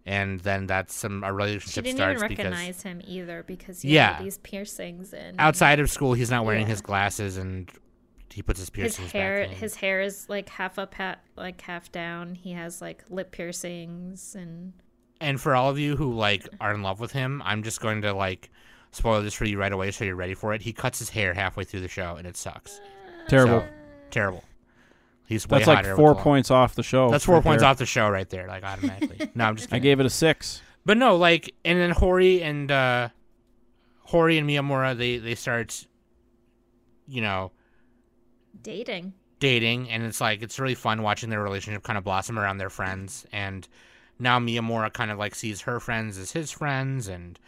[0.05, 3.43] and then that's some a relationship She relationship didn't starts even because recognize him either
[3.47, 4.13] because he Yeah.
[4.17, 6.67] had these piercings and outside of school he's not wearing Yeah.
[6.67, 7.69] his glasses and
[8.31, 9.57] he puts his piercings his hair back in.
[9.57, 12.35] his hair is like half up hat like half down.
[12.35, 14.73] He has like lip piercings and
[15.21, 18.01] and for all of you who like are in love with him, I'm just going
[18.01, 18.49] to like
[18.91, 20.61] spoil this for you right away so you're ready for it.
[20.61, 22.79] He cuts his hair halfway through the show and it sucks.
[23.29, 23.61] Terrible.
[23.61, 23.67] So,
[24.11, 24.43] terrible.
[25.27, 27.09] He's way That's like four points off the show.
[27.09, 27.71] That's four right points there.
[27.71, 29.29] off the show right there, like automatically.
[29.35, 30.61] no, I'm just I gave it a six.
[30.85, 33.09] But no, like and then Hori and uh
[34.03, 35.87] Hori and Miyamura they they start
[37.07, 37.51] you know
[38.61, 39.13] dating.
[39.39, 42.69] dating and it's like it's really fun watching their relationship kind of blossom around their
[42.69, 43.67] friends and
[44.19, 47.39] now Miyamura kind of like sees her friends as his friends and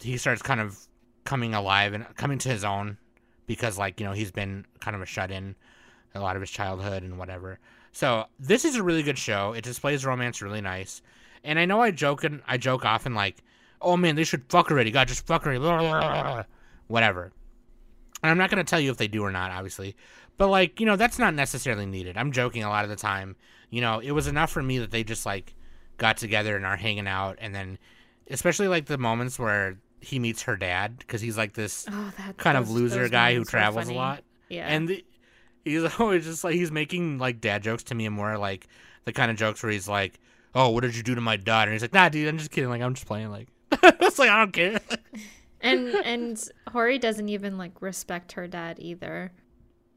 [0.00, 0.86] he starts kind of
[1.24, 2.96] coming alive and coming to his own
[3.46, 5.56] because like you know he's been kind of a shut in
[6.14, 7.58] a lot of his childhood and whatever.
[7.92, 9.52] So this is a really good show.
[9.52, 11.02] It displays romance really nice.
[11.42, 13.42] And I know I joke and I joke often like
[13.82, 14.90] oh man they should fuck already.
[14.90, 15.60] God just fuck already.
[15.60, 16.44] Blah, blah, blah,
[16.88, 17.32] whatever.
[18.22, 19.96] And I'm not going to tell you if they do or not obviously.
[20.36, 22.16] But like, you know, that's not necessarily needed.
[22.16, 23.36] I'm joking a lot of the time.
[23.70, 25.54] You know, it was enough for me that they just like
[25.98, 27.38] got together and are hanging out.
[27.40, 27.78] And then
[28.30, 32.36] especially like the moments where he meets her dad because he's like this Oh, that
[32.38, 34.24] kind of loser guy who travels a lot.
[34.48, 35.04] Yeah, And the,
[35.64, 38.66] he's always just like he's making like dad jokes to me and more like
[39.04, 40.18] the kind of jokes where he's like,
[40.54, 42.50] "Oh, what did you do to my daughter?" And he's like, "Nah, dude, I'm just
[42.50, 42.70] kidding.
[42.70, 43.30] Like, I'm just playing.
[43.30, 43.48] Like,
[43.82, 44.80] it's like I don't care."
[45.60, 49.32] and and Hori doesn't even like respect her dad either.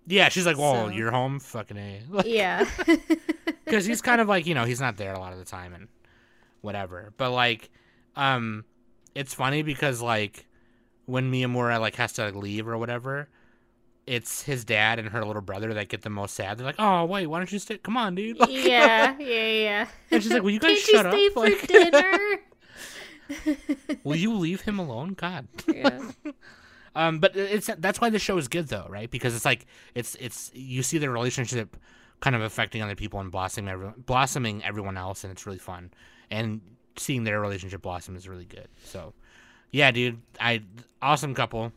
[0.07, 2.67] yeah, she's like, "Whoa, So- you're home, fucking a." Like, Yeah,
[3.65, 5.73] because he's kind of like you know he's not there a lot of the time
[5.73, 5.87] and
[6.61, 7.69] whatever but like
[8.15, 8.63] um
[9.15, 10.45] it's funny because like
[11.05, 13.27] when Miyamura like has to like, leave or whatever,
[14.05, 16.57] it's his dad and her little brother that get the most sad.
[16.57, 17.77] They're like, "Oh wait, why don't you stay?
[17.77, 19.87] Come on, dude." Like, yeah, yeah, yeah.
[20.11, 21.33] And she's like, "Will you guys shut you stay up?
[21.33, 22.39] for Like- dinner?
[24.03, 25.13] Will you leave him alone?
[25.13, 25.47] God.
[25.73, 26.11] yeah.
[26.95, 29.09] Um, but it's that's why the show is good though, right?
[29.09, 31.75] Because it's like it's it's you see their relationship
[32.19, 35.91] kind of affecting other people and blossoming everyone, blossoming everyone else, and it's really fun.
[36.29, 36.61] And
[36.97, 38.67] seeing their relationship blossom is really good.
[38.83, 39.13] So,
[39.71, 40.61] yeah, dude, I
[41.01, 41.71] awesome couple.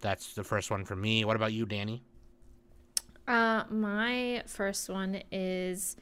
[0.00, 1.24] That's the first one for me.
[1.24, 2.02] What about you, Danny?
[3.28, 5.96] Uh, my first one is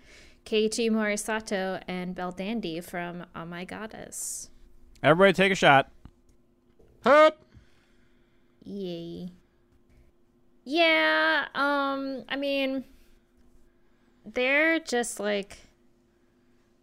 [0.46, 4.50] Keiichi Morisato and Belldandy from Oh My Goddess.
[5.02, 5.90] Everybody take a shot.
[7.04, 7.44] Hup.
[8.64, 9.30] Yay.
[10.64, 12.84] Yeah, um, I mean,
[14.26, 15.58] they're just like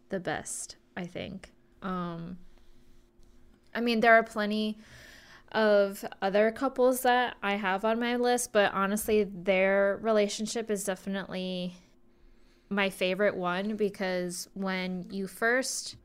[0.10, 1.52] the best, I think.
[1.84, 2.38] Um,
[3.76, 4.80] I mean, there are plenty
[5.56, 11.78] of other couples that I have on my list, but honestly, their relationship is definitely
[12.70, 15.96] my favorite one because when you first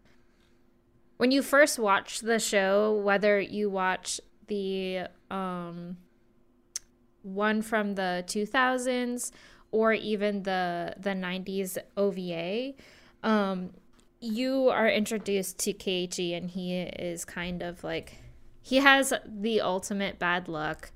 [1.17, 5.97] when you first watch the show, whether you watch the um
[7.23, 9.33] one from the 2000s
[9.73, 12.75] or even the the 90s OVA,
[13.25, 13.71] um
[14.21, 18.20] you are introduced to Keiichi and he is kind of like
[18.63, 20.93] he has the ultimate bad luck.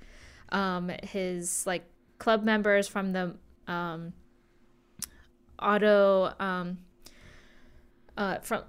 [0.50, 1.84] Um his like
[2.18, 3.34] club members from the
[3.66, 4.12] um
[5.60, 6.78] auto um
[8.16, 8.62] uh from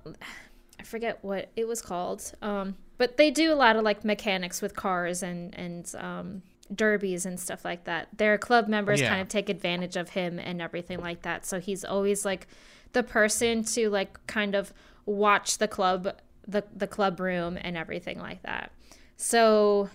[0.79, 2.31] I forget what it was called.
[2.41, 6.41] Um but they do a lot of like mechanics with cars and and um
[6.73, 8.08] derbies and stuff like that.
[8.17, 9.10] Their club members Yeah.
[9.10, 11.45] kind of take advantage of him and everything like that.
[11.45, 12.47] So he's always like
[12.93, 14.73] the person to like kind of
[15.05, 16.15] watch the club
[16.47, 18.71] the the club room and everything like that.
[19.17, 19.89] So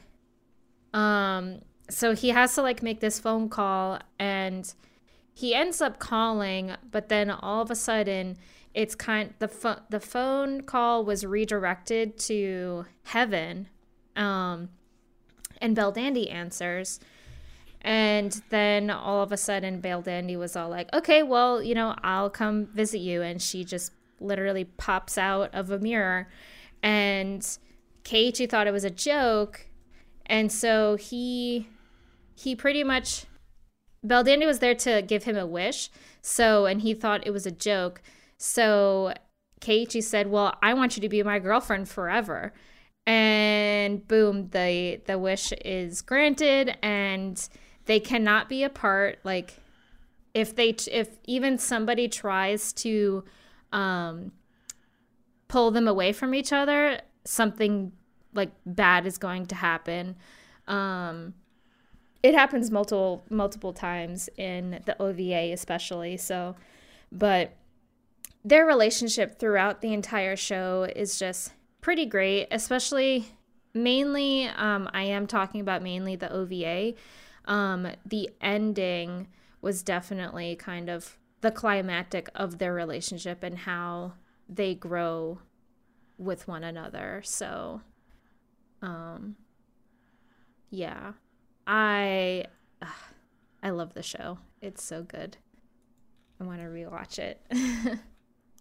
[0.92, 4.72] um so he has to like make this phone call and
[5.32, 8.36] he ends up calling but then all of a sudden
[8.74, 13.68] it's kind the pho- the phone call was redirected to heaven
[14.16, 14.68] um
[15.60, 17.00] and Belldandy answers.
[17.82, 22.30] And then all of a sudden Belldandy was all like okay well you know I'll
[22.30, 23.22] come visit you.
[23.22, 26.28] And she just literally pops out of a mirror
[26.82, 27.46] and
[28.04, 29.66] Keiichi thought it was a joke
[30.26, 31.68] and so he
[32.34, 33.26] he pretty much
[34.06, 35.90] Belldandy was there to give him a wish.
[36.22, 38.02] So, and he thought it was a joke.
[38.38, 39.12] So,
[39.60, 42.52] Keiichi said, "Well, I want you to be my girlfriend forever."
[43.06, 47.48] And boom, the the wish is granted and
[47.86, 49.54] they cannot be apart like
[50.34, 53.24] if they if even somebody tries to
[53.72, 54.32] um
[55.48, 57.92] pull them away from each other, something
[58.34, 60.16] like bad is going to happen.
[60.66, 61.34] Um
[62.22, 66.54] it happens multiple multiple times in the OVA especially so
[67.10, 67.52] but
[68.44, 73.26] their relationship throughout the entire show is just pretty great especially
[73.72, 76.94] mainly um, I am talking about mainly the OVA
[77.46, 79.28] um, the ending
[79.62, 84.12] was definitely kind of the climactic of their relationship and how
[84.48, 85.38] they grow
[86.20, 87.80] with one another so
[88.82, 89.34] um
[90.70, 91.12] yeah
[91.66, 92.44] I
[92.82, 92.88] ugh,
[93.62, 94.38] I love the show.
[94.60, 95.36] It's so good.
[96.40, 97.40] I want to rewatch it.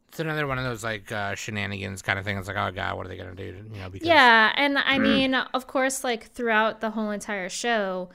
[0.10, 2.36] It's another one of those like uh, shenanigans kind of thing.
[2.39, 3.43] It's like, oh god, what are they gonna do?
[3.72, 8.10] You know, because yeah, and I mean, of course, like throughout the whole entire show,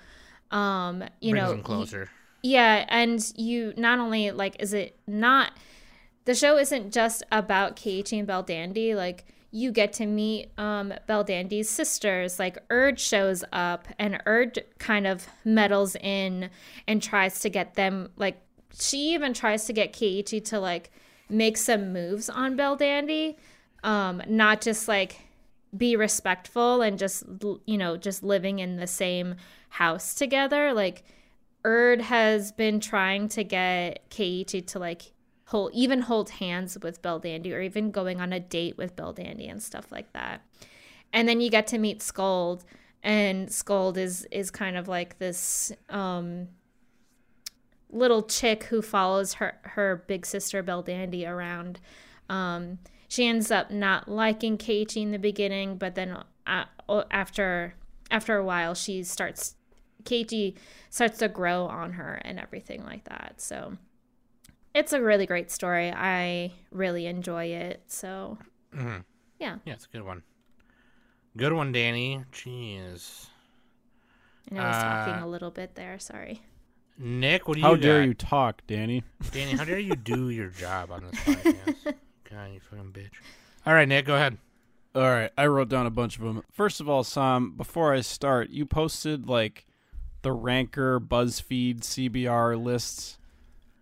[0.51, 2.11] um, you brings know, them y- closer.
[2.43, 5.53] Yeah, and you not only like is it not
[6.25, 11.69] the show isn't just about Keiichi and Belldandy, like you get to meet um Belldandy's
[11.69, 12.38] sisters.
[12.40, 16.51] Like Urd shows up and Urd kind of meddles in
[16.88, 18.40] and tries to get them like
[18.77, 20.90] she even tries to get Keiichi to like
[21.29, 23.37] make some moves on Belldandy.
[23.85, 25.21] Um, not just like
[25.77, 27.23] be respectful and just
[27.64, 29.37] you know just living in the same
[29.69, 31.03] house together like
[31.64, 35.12] Urd has been trying to get Keiichi to like
[35.47, 39.63] hold even hold hands with Belldandy or even going on a date with Belldandy and
[39.63, 40.43] stuff like that.
[41.13, 42.63] And then you get to meet Skuld
[43.03, 46.49] and Skuld is is kind of like this um
[47.91, 51.81] little chick who follows her her big sister Belldandy around.
[52.29, 52.79] Um
[53.09, 56.65] she ends up not liking Keiichi in the beginning, but then uh,
[57.11, 57.75] after
[58.11, 59.57] after a while she starts
[60.05, 60.57] Keiichi
[60.91, 63.35] starts to grow on her and everything like that.
[63.37, 63.77] So
[64.75, 65.91] it's a really great story.
[65.93, 67.83] I really enjoy it.
[67.89, 68.39] So
[68.75, 68.99] hmm
[69.39, 69.57] yeah.
[69.65, 70.23] Yeah, it's a good one.
[71.37, 72.23] Good one, Danny.
[72.33, 73.27] Jeez.
[74.51, 75.99] I know I was talking Uh, a little bit there.
[75.99, 76.43] Sorry.
[76.97, 79.03] Nick, what do you How dare you talk, Danny?
[79.33, 81.95] Danny, how dare you do your job on this podcast?
[82.31, 83.11] God, you fucking bitch.
[83.67, 84.39] All right, Nick, go ahead.
[84.95, 86.45] All right, I wrote down a bunch of them.
[86.53, 89.67] First of all, Sam, before I start, you posted like
[90.23, 93.19] the Ranker, BuzzFeed, CBR lists,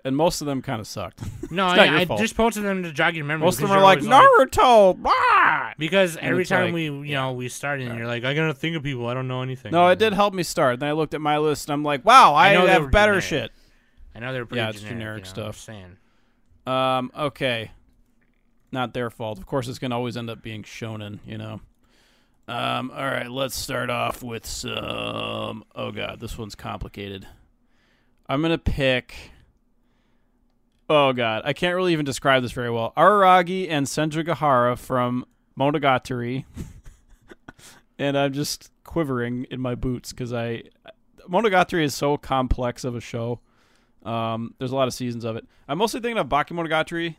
[0.05, 1.21] and most of them kind of sucked.
[1.51, 2.19] No, It's not your I, fault.
[2.21, 3.45] just posted them to jog your memory.
[3.45, 4.97] most of them are like Naruto.
[4.97, 5.73] blah!
[5.77, 8.75] because every time like- we, you know, we started, and you're like, I gotta think
[8.75, 9.07] of people.
[9.07, 9.71] I don't know anything.
[9.73, 10.81] No, it did help me start.
[10.81, 13.25] Then I looked at my list and I'm like, wow, I, I have better generic.
[13.25, 13.53] shit.
[14.15, 15.59] I know they're pretty Yeah, it's generic, generic you know, stuff.
[15.59, 15.97] Saying.
[16.67, 17.71] Um, okay.
[18.71, 19.37] Not their fault.
[19.39, 21.61] Of course, it's going to always end up being shonen, you know.
[22.49, 25.65] Um, all right, let's start off with some.
[25.75, 27.27] Oh, God, this one's complicated.
[28.27, 29.15] I'm going to pick.
[30.95, 32.93] Oh, God, I can't really even describe this very well.
[32.99, 35.25] Araragi and Senjugahara from
[35.59, 36.45] Monogatari.
[37.99, 40.65] and I'm just quivering in my boots because I.
[41.27, 43.41] Monogatari is so complex of a show.
[44.03, 45.47] Um, there's a lot of seasons of it.
[45.67, 47.17] I'm mostly thinking of Bakemonogatari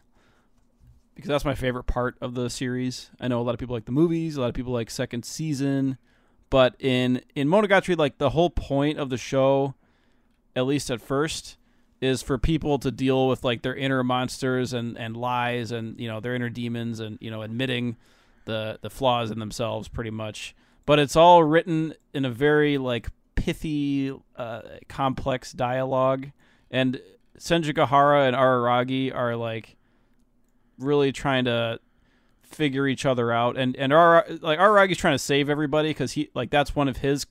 [1.16, 3.10] because that's my favorite part of the series.
[3.20, 5.26] I know a lot of people like the movies, a lot of people like second
[5.26, 5.98] season,
[6.52, 9.74] but in in Monogatari, like the whole point of the show,
[10.56, 11.58] at least at first,
[12.04, 16.08] is for people to deal with like their inner monsters and and lies and you
[16.08, 17.96] know their inner demons and you know admitting
[18.46, 20.56] the the flaws in themselves pretty much.
[20.86, 26.28] But it's all written in a very like pithy, uh, complex dialogue
[26.70, 27.02] and
[27.38, 29.76] Senjugahara and Araragi are like
[30.78, 31.80] really trying to
[32.44, 36.30] figure each other out and and Ar- like Araragi's trying to save everybody cuz he
[36.34, 37.26] like that's one of his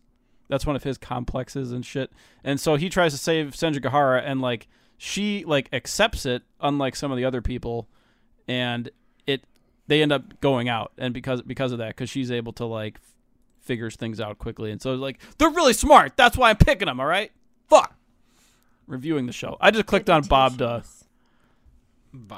[0.52, 2.12] that's one of his complexes and shit.
[2.44, 7.10] And so he tries to save Senjugahara and like she like accepts it unlike some
[7.10, 7.88] of the other people
[8.46, 8.90] and
[9.26, 9.44] it
[9.86, 12.96] they end up going out and because because of that cuz she's able to like
[12.96, 13.14] f-
[13.60, 16.18] figures things out quickly and so like they're really smart.
[16.18, 17.32] That's why I'm picking them, all right?
[17.68, 17.96] Fuck
[18.86, 19.56] reviewing the show.
[19.58, 20.82] I just clicked on Bob Duh.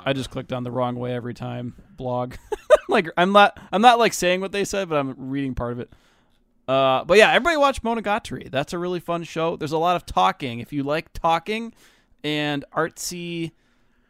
[0.07, 1.75] I just clicked on the wrong way every time.
[1.97, 2.37] Blog.
[2.89, 5.81] like I'm not I'm not like saying what they said, but I'm reading part of
[5.81, 5.93] it.
[6.67, 8.51] Uh, but yeah, everybody watch Monogatari.
[8.51, 9.57] That's a really fun show.
[9.57, 10.61] There's a lot of talking.
[10.61, 11.75] If you like talking
[12.23, 13.53] and artsy,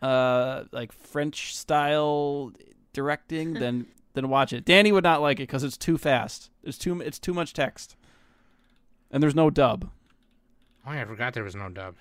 [0.00, 2.52] uh, like French style
[2.92, 4.64] directing, then then watch it.
[4.64, 6.50] Danny would not like it because it's too fast.
[6.62, 7.96] There's too it's too much text,
[9.10, 9.90] and there's no dub.
[10.86, 11.96] Oh, yeah, I forgot there was no dub.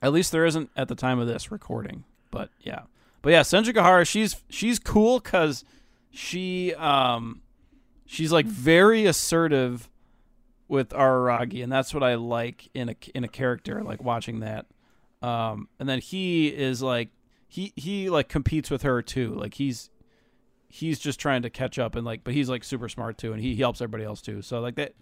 [0.00, 2.04] At least there isn't at the time of this recording.
[2.30, 2.82] But yeah,
[3.22, 5.64] but yeah, Senjugahara, she's she's cool because
[6.10, 7.42] she um
[8.06, 9.88] she's like very assertive
[10.68, 14.66] with Araragi, and that's what I like in a in a character, like watching that.
[15.22, 17.10] Um, and then he is like
[17.48, 19.34] he he like competes with her too.
[19.34, 19.90] Like he's
[20.68, 23.40] he's just trying to catch up and like, but he's like super smart too, and
[23.40, 24.42] he, he helps everybody else too.
[24.42, 24.94] So like that,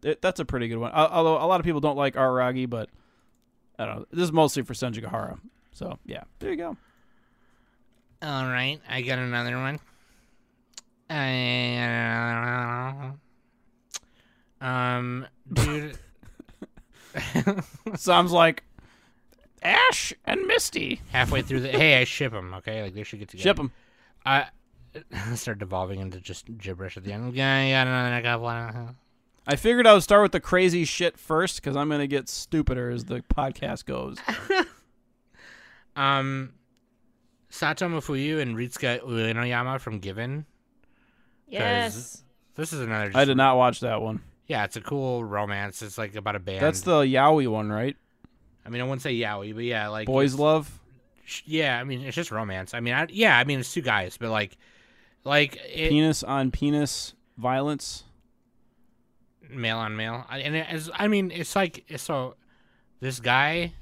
[0.00, 0.92] that that's a pretty good one.
[0.92, 2.90] Although a lot of people don't like Araragi, but
[3.78, 4.06] I don't know.
[4.10, 5.38] This is mostly for Senjugahara.
[5.72, 6.76] So yeah, there you go.
[8.22, 9.78] All right, I got another one.
[11.10, 13.12] Uh,
[14.64, 15.98] um, dude.
[17.96, 18.64] Sounds like
[19.62, 21.00] Ash and Misty.
[21.10, 22.54] halfway through the hey, I ship them.
[22.54, 23.42] Okay, like they should get together.
[23.42, 23.72] Ship them.
[24.24, 24.46] I
[25.34, 27.34] start devolving into just gibberish at the end.
[27.34, 28.96] Yeah, yeah, no, no, I got one.
[29.46, 32.90] I figured I would start with the crazy shit first because I'm gonna get stupider
[32.90, 34.18] as the podcast goes.
[35.96, 36.52] Um,
[37.50, 40.46] Sato Mafuyu and Ritsuka Uenoyama from Given.
[41.50, 42.22] Yes.
[42.54, 43.10] This is another.
[43.14, 44.22] I did not watch that one.
[44.46, 45.82] Yeah, it's a cool romance.
[45.82, 46.60] It's like about a band.
[46.60, 47.96] That's the Yaoi one, right?
[48.64, 50.78] I mean, I wouldn't say yaoi, but yeah, like Boys Love.
[51.44, 52.74] Yeah, I mean, it's just romance.
[52.74, 54.56] I mean, I, yeah, I mean, it's two guys, but like,
[55.24, 58.04] like it, Penis on penis violence.
[59.48, 60.26] male on male.
[60.30, 62.36] And it is, I mean, it's like it's so
[63.00, 63.72] this guy.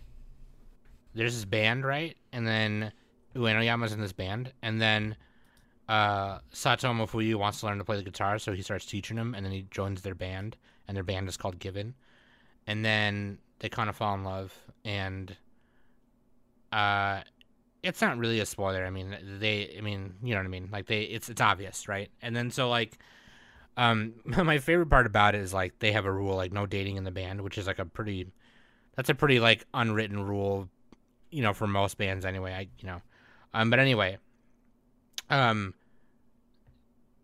[1.15, 2.17] There's this band, right?
[2.33, 2.93] And then
[3.35, 5.17] Uenoyama's in this band, and then
[5.88, 9.34] uh, Sato Mafuyu wants to learn to play the guitar, so he starts teaching him,
[9.34, 11.95] and then he joins their band, and their band is called Given,
[12.66, 15.34] and then they kind of fall in love, and
[16.72, 17.20] uh,
[17.82, 18.84] it's not really a spoiler.
[18.84, 20.68] I mean, they, I mean, you know what I mean?
[20.70, 22.11] Like they, it's it's obvious, right?
[22.20, 22.99] And then so like,
[23.78, 26.97] um, my favorite part about it is like they have a rule like no dating
[26.97, 28.26] in the band, which is like a pretty,
[28.95, 30.68] that's a pretty like unwritten rule,
[31.30, 32.53] you know, for most bands anyway.
[32.53, 33.01] I you know,
[33.55, 34.18] um, but anyway,
[35.31, 35.74] um,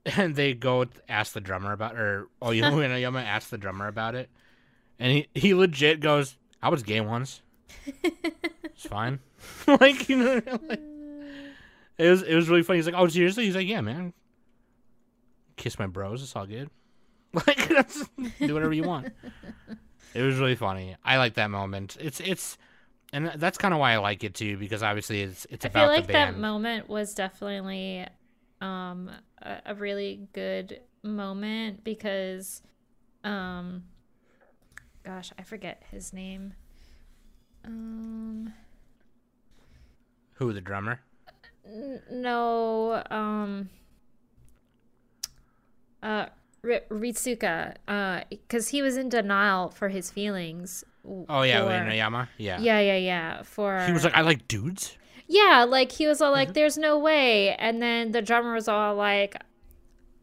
[0.17, 3.89] and they go ask the drummer about, or oh, you know, Yama asked the drummer
[3.89, 4.29] about it,
[4.99, 7.43] and he he legit goes, "I was gay once."
[8.03, 9.21] it's fine.
[9.67, 10.35] like you know,
[10.69, 10.81] like,
[11.99, 12.79] it was it was really funny.
[12.79, 14.13] He's like, "Oh, seriously?" He's like, "Yeah, man.
[15.57, 16.23] Kiss my bros.
[16.23, 16.71] It's all good."
[17.47, 17.69] Like,
[18.39, 19.09] do whatever you want.
[20.15, 20.95] It was really funny.
[21.03, 21.97] I like that moment.
[22.01, 22.57] It's it's,
[23.15, 25.87] and that's kind of why I like it too because obviously it's it's I about
[25.87, 28.07] feel like that moment was definitely
[28.61, 29.11] um
[29.41, 32.61] a, a really good moment because
[33.23, 33.85] um
[35.05, 36.55] gosh, I forget his name.
[37.65, 38.53] Um
[40.35, 41.01] Who the drummer?
[41.67, 43.71] n- no, um
[46.03, 46.27] uh
[46.65, 50.85] R- Ritsuka uh cuz he was in denial for his feelings.
[51.29, 52.29] Oh yeah, for- Inuyama.
[52.39, 52.59] Yeah.
[52.61, 53.43] Yeah, yeah, yeah.
[53.43, 54.97] For He was like, I like dudes.
[55.27, 56.53] Yeah, like he was all like, Mm-hmm.
[56.55, 59.37] "There's no way," and then the drummer was all like,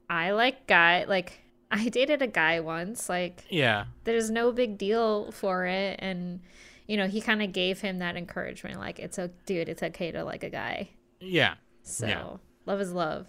[0.10, 1.40] "I like guy, like
[1.72, 3.86] I dated a guy once, like Yeah.
[4.04, 6.42] there's no big deal for it," and
[6.88, 10.12] you know he kind of gave him that encouragement, like it's a dude, it's okay
[10.12, 10.90] to like a guy.
[11.20, 11.56] Yeah.
[11.84, 12.24] So Yeah.
[12.66, 13.28] love is love.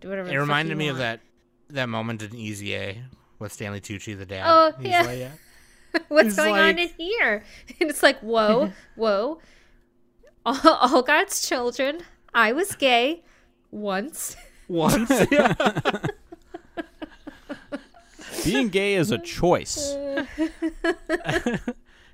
[0.00, 0.30] Do whatever.
[0.30, 1.20] It reminded me of that
[1.70, 3.02] that moment in Easy A
[3.38, 4.44] with Stanley Tucci, the dad.
[4.46, 5.02] Oh, He's yeah.
[5.02, 5.30] like, yeah.
[6.08, 7.42] What's going on in here?
[7.80, 9.40] And it's like, whoa, whoa.
[10.46, 12.00] All, all God's children.
[12.34, 13.22] I was gay
[13.70, 14.36] once.
[14.68, 15.10] Once.
[15.30, 15.54] yeah.
[18.44, 19.92] Being gay is a choice.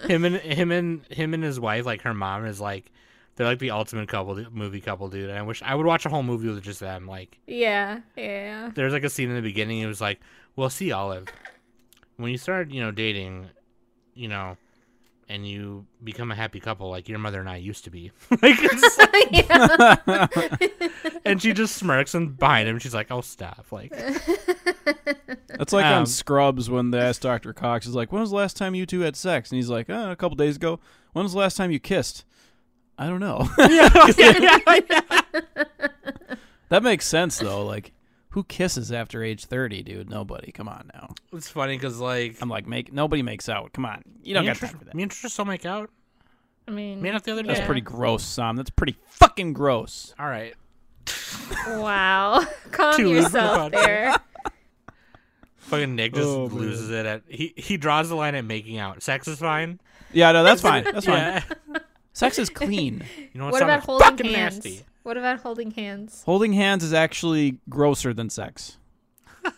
[0.00, 2.90] him and him and him and his wife, like her mom, is like
[3.36, 5.28] they're like the ultimate couple, movie couple, dude.
[5.28, 7.06] And I wish I would watch a whole movie with just them.
[7.06, 8.70] Like, Yeah, yeah.
[8.74, 9.78] there's like a scene in the beginning.
[9.80, 10.20] It was like,
[10.56, 11.26] well, see, Olive,
[12.16, 13.50] when you start, you know, dating,
[14.16, 14.56] you know,
[15.28, 18.12] and you become a happy couple, like your mother and I used to be.
[18.30, 18.98] like, it's
[20.08, 23.90] like- and she just smirks, and behind him, she's like, "Oh, stop!" Like,
[25.48, 27.52] That's like Um, on Scrubs when they asked Dr.
[27.52, 29.50] Cox, is like, when was the last time you two had sex?
[29.50, 30.78] And he's like, oh, a couple days ago.
[31.12, 32.24] When was the last time you kissed?
[32.98, 33.48] I don't know.
[36.68, 37.64] that makes sense, though.
[37.64, 37.92] Like,
[38.36, 40.10] who kisses after age 30, dude?
[40.10, 40.52] Nobody.
[40.52, 41.14] Come on now.
[41.32, 43.72] it's funny because like I'm like, make nobody makes out.
[43.72, 44.02] Come on.
[44.22, 44.94] You don't me got time for that.
[44.94, 45.88] Me and Trish still make out.
[46.68, 47.46] I mean, Me and the other day.
[47.48, 47.66] That's Yeah.
[47.66, 48.56] pretty gross, Sam.
[48.56, 50.14] That's pretty fucking gross.
[50.18, 50.54] All right.
[51.66, 52.46] wow.
[52.72, 54.14] Calm Two yourself there.
[55.56, 56.58] Fucking Nick just Oh, man.
[56.58, 59.02] loses it at he he draws the line at making out.
[59.02, 59.80] Sex is fine.
[60.12, 60.84] Yeah, no, that's fine.
[60.84, 61.16] That's fine.
[61.16, 61.78] Yeah.
[62.12, 63.02] Sex is clean.
[63.32, 64.56] You know What sounds about holding fucking hands?
[64.56, 64.84] nasty.
[65.06, 66.24] What about holding hands?
[66.26, 68.76] Holding hands is actually grosser than sex.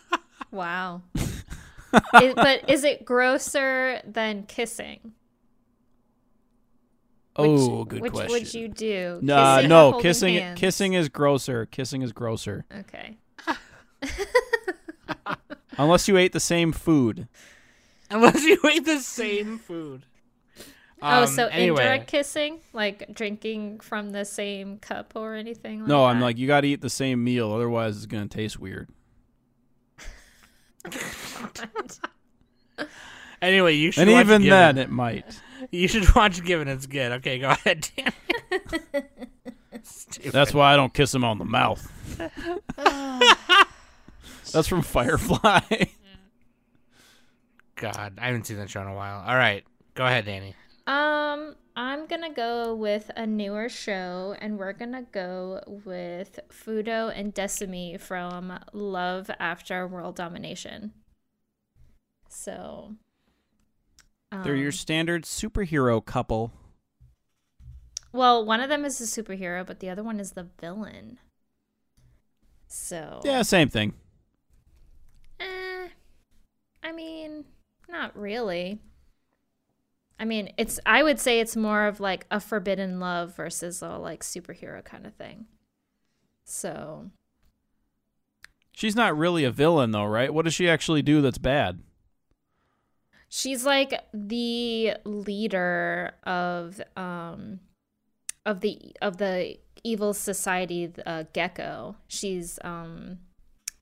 [0.51, 1.01] Wow.
[1.15, 5.13] Is- but is it grosser than kissing?
[7.35, 8.31] Oh, good which question.
[8.31, 9.19] Which would you do?
[9.23, 10.59] Nah, Kissing no, kissing hands?
[10.59, 11.65] kissing is grosser.
[11.65, 12.65] Kissing is grosser.
[12.79, 13.17] Okay.
[15.77, 17.27] Unless you ate the same food.
[18.11, 20.03] Unless you ate the same food.
[21.01, 25.87] Oh, Um, so anyway, indirect kissing, like drinking from the same cup or anything like
[25.87, 26.25] No, I'm that?
[26.25, 28.89] like you got to eat the same meal, otherwise it's gonna taste weird.
[33.41, 34.49] Anyway, you should And watch even Given.
[34.49, 35.41] then, it might.
[35.71, 36.67] you should watch Given.
[36.67, 37.13] It's good.
[37.13, 37.87] Okay, go ahead.
[37.95, 38.11] Dan.
[40.33, 41.89] That's why I don't kiss him on the mouth.
[44.51, 45.61] That's from Firefly.
[47.75, 49.23] God, I haven't seen that show in a while.
[49.25, 50.53] All right, go ahead, Danny.
[50.89, 57.33] Um, I'm gonna go with a newer show, and we're gonna go with Fudo and
[57.33, 60.93] Desumi from Love After World Domination.
[62.29, 62.95] So,
[64.41, 66.51] They're your um, standard superhero couple.
[68.11, 71.17] well, one of them is a superhero, but the other one is the villain.
[72.67, 73.93] So, Yeah, same thing.
[75.39, 75.89] eh,
[76.83, 77.45] I mean,
[77.89, 78.79] not really.
[80.19, 80.79] I mean, it's.
[80.85, 85.05] I would say it's more of like a forbidden love versus a like superhero kind
[85.05, 85.45] of thing.
[86.43, 87.11] So,
[88.73, 90.33] She's not really a villain though, right?
[90.33, 91.79] What does she actually do that's bad?
[93.29, 97.59] she's like the leader of um
[98.45, 103.19] of the of the evil society uh gecko she's um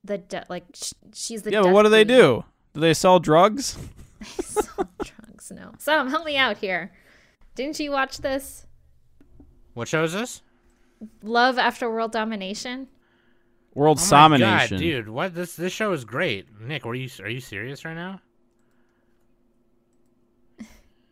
[0.03, 2.43] the de- like sh- she's the yeah, but what do they do?
[2.73, 3.77] Do they sell drugs?
[4.19, 4.33] queen.
[4.41, 6.91] Sell drugs no sam help me out here
[7.55, 8.65] didn't you watch this
[9.73, 10.41] What show is this?
[11.21, 12.87] love after world domination
[13.75, 14.77] World Oh Domination.
[14.77, 16.47] God, dude, what this this show is great.
[16.59, 18.19] Nick, are you are you serious right now?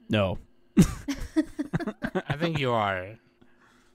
[0.10, 0.40] No.
[2.28, 3.20] I think you are.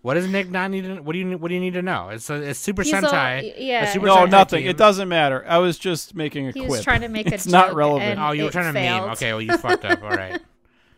[0.02, 0.84] What does Nick not need?
[0.84, 2.08] To, what do you What do you need to know?
[2.08, 3.54] It's a it's Super He's all- Sentai.
[3.58, 4.60] yeah, a Super No, Sentai nothing.
[4.62, 4.70] team.
[4.70, 5.44] It doesn't matter.
[5.46, 6.70] I was just making a he quip.
[6.70, 8.12] was trying to make a It's not relevant.
[8.12, 9.10] and Oh, you were it trying to meme.
[9.10, 10.02] Okay, well you fucked up.
[10.02, 10.40] All right.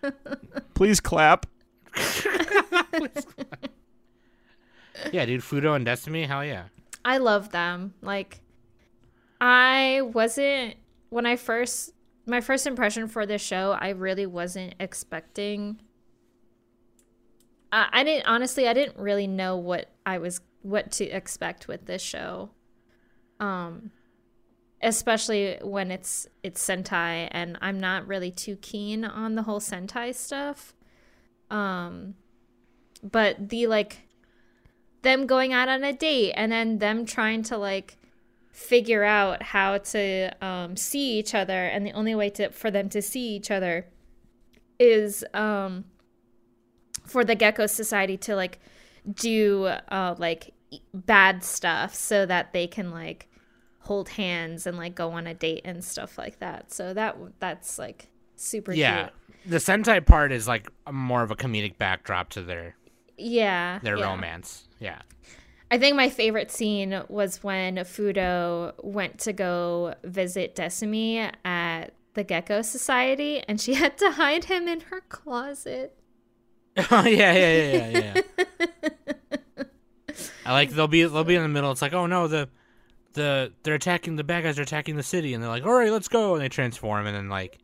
[0.75, 1.47] Please clap.
[5.13, 6.65] Yeah, dude, Fudo and Desumi, hell yeah.
[7.05, 7.95] I love them.
[8.03, 8.41] Like,
[9.41, 10.77] I wasn't
[11.11, 11.93] when I first
[12.25, 15.81] my first impression for this show, I really wasn't expecting.
[17.73, 18.69] I, I didn't honestly.
[18.69, 22.51] I didn't really know what I was what to expect with this show.
[23.41, 23.91] Um,
[24.83, 30.15] especially when it's it's Sentai, and I'm not really too keen on the whole Sentai
[30.15, 30.75] stuff.
[31.51, 32.15] Um,
[33.03, 34.09] but the like
[35.03, 37.97] them going out on a date and then them trying to like
[38.53, 42.89] figure out how to um, see each other and the only way to for them
[42.89, 43.89] to see each other
[44.79, 45.85] is um,
[47.05, 48.59] for the gecko society to like
[49.15, 50.55] do uh, like
[50.95, 53.29] bad stuff so that they can like
[53.81, 57.79] hold hands and like go on a date and stuff like that so that that's
[57.79, 59.05] like super Yeah.
[59.05, 59.13] cute
[59.51, 62.77] The Sentai part is like more of a comedic backdrop to their
[63.19, 64.05] yeah their yeah.
[64.05, 64.69] romance.
[64.79, 65.03] Yeah.
[65.71, 72.25] I think my favorite scene was when Fudo went to go visit Desumi at the
[72.25, 75.97] Gecko Society and she had to hide him in her closet.
[76.77, 79.65] Oh yeah, yeah, yeah, yeah, yeah.
[80.47, 81.71] I like they'll be they'll be in the middle.
[81.71, 82.49] It's like, oh no, the
[83.13, 85.91] the they're attacking the bad guys are attacking the city, and they're like, all right,
[85.91, 87.59] let's go, and they transform, and then like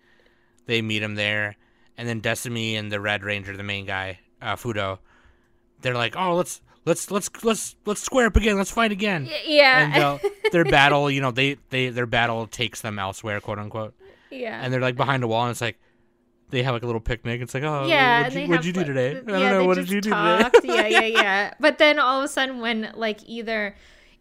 [0.66, 1.56] they meet him there,
[1.96, 4.98] and then Desumi and the Red Ranger, the main guy, uh, Fudo,
[5.80, 9.46] they're like, oh, let's let's let's let's let's square up again, let's fight again, and
[9.46, 10.18] Yeah.
[10.22, 13.94] uh, their battle, you know, they they their battle takes them elsewhere, quote unquote,
[14.30, 14.60] yeah.
[14.62, 15.78] and they're like behind a wall, and it's like.
[16.50, 17.40] They have like a little picnic.
[17.40, 19.12] It's like, oh, yeah, what'd you, what'd have, you do today?
[19.14, 19.64] th- I don't yeah, know.
[19.66, 20.54] What did you do talked.
[20.62, 20.74] today?
[20.74, 21.54] yeah, yeah, yeah.
[21.60, 23.74] But then all of a sudden, when like either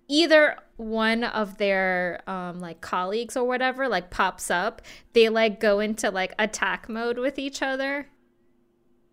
[0.10, 4.82] either one of their um like colleagues or whatever like pops up,
[5.14, 8.08] they like go into like attack mode with each other.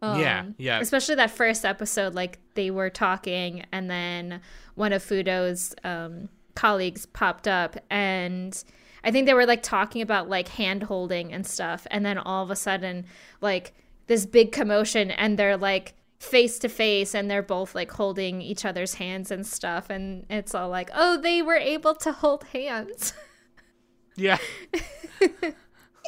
[0.02, 0.80] Yeah, Um, yeah.
[0.80, 4.42] Especially that first episode, like they were talking, and then
[4.74, 8.62] one of Fudo's um, colleagues popped up, and
[9.04, 12.42] I think they were like talking about like hand holding and stuff, and then all
[12.42, 13.04] of a sudden,
[13.40, 13.74] like
[14.06, 18.64] this big commotion, and they're like face to face, and they're both like holding each
[18.64, 23.12] other's hands and stuff, and it's all like, oh, they were able to hold hands.
[24.16, 24.38] Yeah.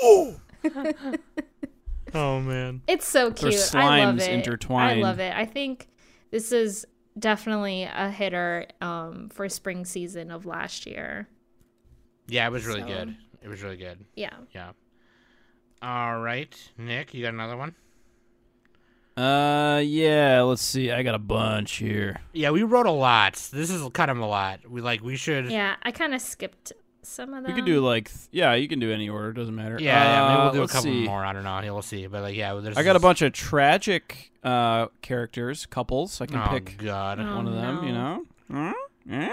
[0.03, 0.40] oh.
[2.14, 2.82] oh man.
[2.86, 3.74] It's so Their cute.
[3.74, 4.30] I love it.
[4.30, 5.01] intertwined.
[5.01, 5.34] I love it.
[5.34, 5.88] I think
[6.30, 6.86] this is
[7.18, 11.28] definitely a hitter um, for spring season of last year.
[12.29, 13.16] Yeah, it was really So- good.
[13.43, 14.05] It was really good.
[14.16, 14.31] Yeah.
[14.53, 14.70] Yeah.
[15.83, 17.74] All right, Nick, you got another one?
[19.16, 20.43] Uh, yeah.
[20.43, 20.91] Let's see.
[20.91, 22.20] I got a bunch here.
[22.33, 23.35] Yeah, we wrote a lot.
[23.53, 24.68] This is kind of a lot.
[24.68, 25.51] We like we should.
[25.51, 26.72] Yeah, I kind of skipped
[27.03, 27.53] some of them.
[27.53, 29.33] We could do like, th- yeah, you can do any order.
[29.33, 29.79] Doesn't matter.
[29.81, 31.05] Yeah, yeah, maybe Uh, we'll do a couple see.
[31.07, 31.24] more.
[31.24, 31.61] I don't know.
[31.61, 32.07] Yeah, we'll see.
[32.09, 32.77] But like, yeah, there's.
[32.77, 36.20] I got a bunch of tragic uh characters, couples.
[36.20, 37.85] I can Oh pick God, Oh, one of them.
[37.85, 38.22] You no.
[38.51, 38.74] know.
[39.09, 39.29] Hmm?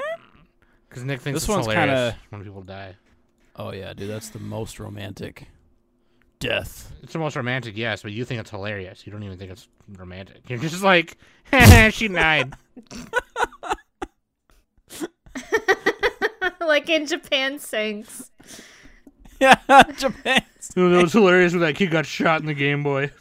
[0.94, 2.96] Because Nick thinks This it's one's kinda- when people die.
[3.56, 5.48] Oh yeah, dude, that's the most romantic.
[6.40, 6.92] Death.
[7.02, 9.08] It's the most romantic, yes, but you think it's hilarious.
[9.08, 9.68] You don't even think it's
[9.98, 10.48] romantic.
[10.50, 11.18] You're just like,
[11.92, 12.54] she died.
[16.60, 18.30] like in Japan sinks.
[19.42, 19.56] Yeah,
[19.98, 20.42] Japan.
[20.78, 23.12] No, that was hilarious when that kid got shot in the Game Boy.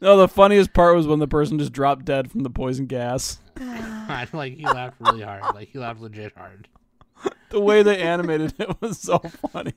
[0.00, 3.38] No, the funniest part was when the person just dropped dead from the poison gas.
[4.32, 5.42] like he laughed really hard.
[5.54, 6.68] Like he laughed legit hard.
[7.50, 9.18] The way they animated it was so
[9.52, 9.72] funny.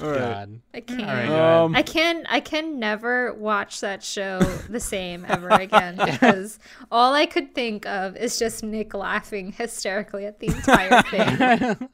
[0.00, 0.18] All right.
[0.18, 0.60] God.
[0.74, 1.00] I can't.
[1.00, 1.28] All right.
[1.28, 4.38] Um, I can I can never watch that show
[4.68, 6.58] the same ever again because
[6.90, 11.02] all I could think of is just Nick laughing hysterically at the entire
[11.86, 11.88] thing.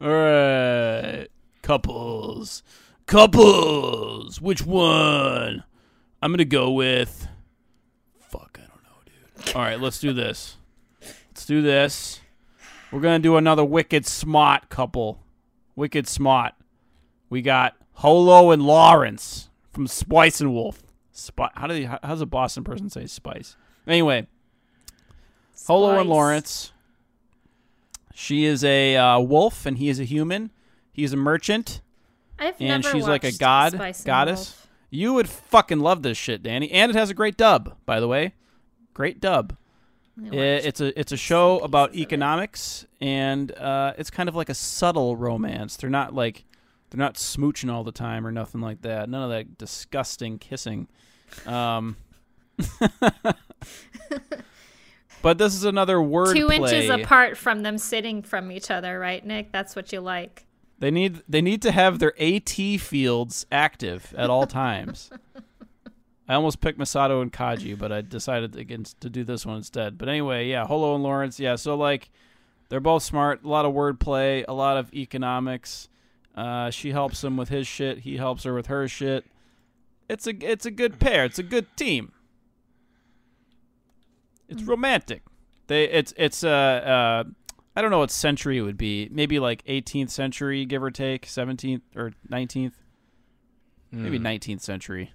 [0.00, 1.28] All right.
[1.62, 2.62] Couples.
[3.06, 4.40] Couples.
[4.40, 5.64] Which one?
[6.20, 7.28] I'm to go with.
[8.20, 9.54] Fuck, I don't know, dude.
[9.56, 10.56] All right, let's do this.
[11.00, 12.20] Let's do this.
[12.90, 15.22] We're to do another Wicked Smart couple.
[15.74, 16.54] Wicked Smart.
[17.30, 20.82] We got Holo and Lawrence from Spice and Wolf.
[21.12, 23.56] Spi- how, do they, how does a Boston person say spice?
[23.86, 24.26] Anyway,
[25.66, 26.72] Holo and Lawrence.
[28.14, 30.50] She is a uh, wolf and he is a human.
[30.92, 31.80] He's a merchant.
[32.42, 34.66] I've And she's like a god- Spice goddess?
[34.90, 36.70] You would fucking love this shit, Danny.
[36.70, 38.34] And it has a great dub, by the way.
[38.94, 39.56] Great dub.
[40.22, 42.00] I I- it's a it's a show about it.
[42.00, 45.76] economics, and uh, it's kind of like a subtle romance.
[45.76, 46.44] They're not like
[46.90, 49.08] they're not smooching all the time or nothing like that.
[49.08, 50.88] None of that disgusting kissing.
[51.46, 51.96] Um,
[55.22, 59.24] but this is another word two inches apart from them sitting from each other, right,
[59.24, 59.52] Nick?
[59.52, 60.44] That's what you like.
[60.82, 65.10] They need they need to have their AT fields active at all times.
[66.28, 69.96] I almost picked Misato and Kaji, but I decided against to do this one instead.
[69.96, 71.54] But anyway, yeah, Holo and Lawrence, yeah.
[71.54, 72.10] So like,
[72.68, 73.44] They're both smart.
[73.44, 74.44] A lot of wordplay.
[74.48, 75.88] A lot of economics.
[76.34, 77.98] Uh, she helps him with his shit.
[77.98, 79.24] He helps her with her shit.
[80.08, 81.24] It's a it's a good pair.
[81.24, 82.10] It's a good team.
[84.48, 85.22] It's romantic.
[85.68, 87.24] They it's it's uh uh
[87.74, 89.08] I don't know what century it would be.
[89.10, 92.72] Maybe like 18th century, give or take, 17th or 19th,
[93.90, 94.22] maybe Mm.
[94.22, 95.12] 19th century,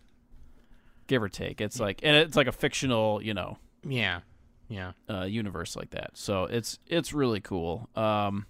[1.08, 1.62] give or take.
[1.62, 4.22] It's like and it's like a fictional, you know, Yeah.
[4.70, 4.94] Yeah.
[5.10, 6.12] uh, universe like that.
[6.18, 7.90] So it's it's really cool.
[7.96, 8.46] Um,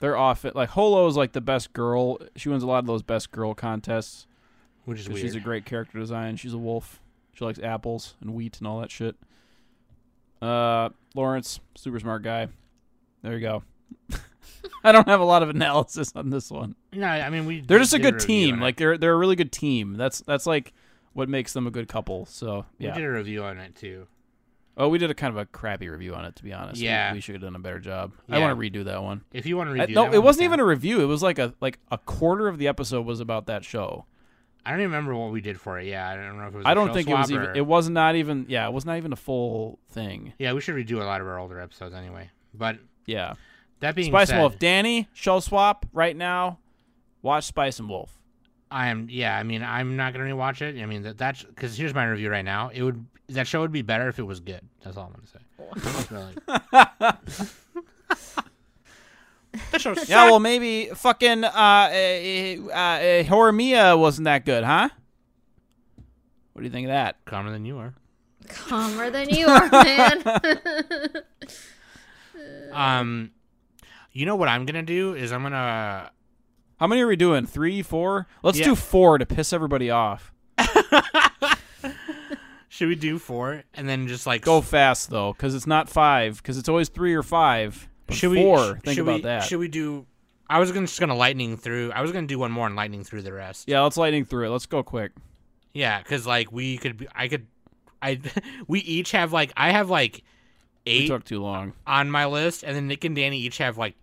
[0.00, 0.56] they're off it.
[0.56, 2.18] Like Holo is like the best girl.
[2.36, 4.26] She wins a lot of those best girl contests.
[4.84, 5.20] Which is weird.
[5.20, 6.34] She's a great character design.
[6.36, 7.00] She's a wolf.
[7.34, 9.14] She likes apples and wheat and all that shit.
[10.42, 12.48] Uh, Lawrence, super smart guy.
[13.22, 13.62] There you go.
[14.84, 16.74] I don't have a lot of analysis on this one.
[16.92, 17.60] no, I mean we.
[17.60, 18.60] They're just a good team.
[18.60, 19.94] Like they're they're a really good team.
[19.94, 20.72] That's that's like
[21.12, 22.26] what makes them a good couple.
[22.26, 24.06] So yeah, we did a review on it too.
[24.76, 26.80] Oh, we did a kind of a crappy review on it, to be honest.
[26.80, 27.12] Yeah.
[27.12, 28.12] we, should have done a better job.
[28.30, 29.20] I want to redo that one.
[29.30, 31.02] If you want to I- review, no, it wasn't even a review.
[31.02, 34.06] It was like a like a quarter of the episode was about that show.
[34.64, 35.86] I don't even remember what we did for it.
[35.86, 36.66] Yeah, I don't know if it was.
[36.66, 37.56] I I don't think it was even.
[37.56, 38.46] It was not even.
[38.48, 40.32] Yeah, it was not even a full thing.
[40.38, 42.30] yeah, we should redo a lot of our older episodes anyway.
[42.54, 43.34] But Yeah,
[43.80, 44.58] that being Spice said, and Wolf.
[44.58, 46.58] Danny, show swap right now.
[47.22, 48.16] Watch Spice and Wolf.
[48.70, 49.08] I am.
[49.10, 50.80] Yeah, I mean, I'm not gonna rewatch it.
[50.80, 52.70] I mean, that that's because here's my review right now.
[52.72, 54.60] It would that show would be better if it was good.
[54.82, 55.38] That's all I'm gonna say.
[56.10, 56.34] Really.
[59.70, 64.88] that show Yeah, well maybe fucking uh, uh, uh, uh Horimiya wasn't that good, huh?
[66.52, 67.16] What do you think of that?
[67.24, 67.94] calmer than you are.
[68.48, 70.22] Calmer than you are, man.
[72.72, 73.30] Um,
[74.12, 76.10] you know what I'm gonna do is I'm gonna
[76.78, 77.46] How many are we doing?
[77.46, 78.26] Three, four?
[78.42, 78.66] Let's Yeah.
[78.66, 80.32] do four to piss everybody off.
[82.68, 86.38] should we do four and then just like Go fast though, because it's not five.
[86.38, 87.88] Because it's always three or five.
[88.06, 88.58] But should we four?
[88.58, 89.44] sh- think should about we, that.
[89.44, 90.06] Should we do?
[90.48, 91.92] I was gonna just gonna lightning through.
[91.92, 93.68] I was gonna do one more and lightning through the rest.
[93.68, 94.50] Yeah, let's lightning through it.
[94.50, 95.12] Let's go quick.
[95.72, 97.46] Yeah, because like we could, be, I could,
[98.02, 98.20] I,
[98.66, 100.22] we each have like I have like
[100.86, 101.72] We eight took too long.
[101.86, 103.94] on my list, and then Nick and Danny each have like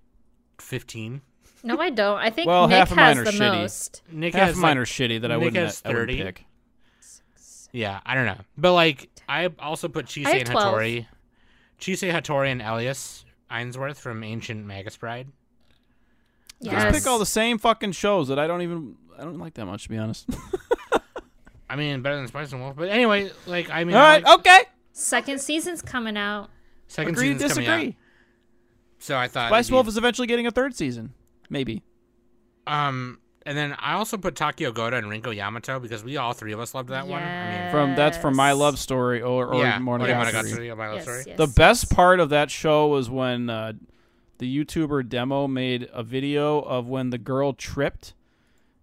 [0.60, 1.22] fifteen.
[1.64, 2.18] no, I don't.
[2.20, 3.62] I think Well, Nick half of mine has are the shitty.
[3.62, 4.02] most.
[4.12, 6.10] Nick Half has of mine like- are shitty that I Nick wouldn't, has I wouldn't
[6.18, 6.46] pick.
[7.72, 10.74] Yeah, I don't know, but like I also put Chise I have and 12.
[10.76, 11.06] Hatori,
[11.80, 15.28] Chise Hatori and Elias Ainsworth from Ancient Magus Bride.
[16.62, 16.82] Yes.
[16.92, 19.66] Just pick all the same fucking shows that I don't even I don't like that
[19.66, 20.28] much to be honest.
[21.70, 24.24] I mean, better than Spice and Wolf, but anyway, like I mean, All I right,
[24.24, 24.60] like- okay.
[24.94, 26.50] Second season's coming out.
[26.90, 27.98] Second Agree, season's coming out, disagree.
[29.00, 31.14] so I thought Spice it'd be- Wolf is eventually getting a third season,
[31.50, 31.82] maybe.
[32.68, 36.52] Um, and then I also put Takeo Goda and Rinko Yamato because we all three
[36.52, 37.24] of us loved that one.
[37.24, 40.26] I mean, From that's from My Love Story or or yeah, Monogatari.
[40.32, 41.24] Monogatari, My Love Yes, Story.
[41.28, 41.54] yes, The yes.
[41.56, 43.74] best part of that show was when uh,
[44.40, 48.14] the YouTuber demo made a video of when the girl tripped,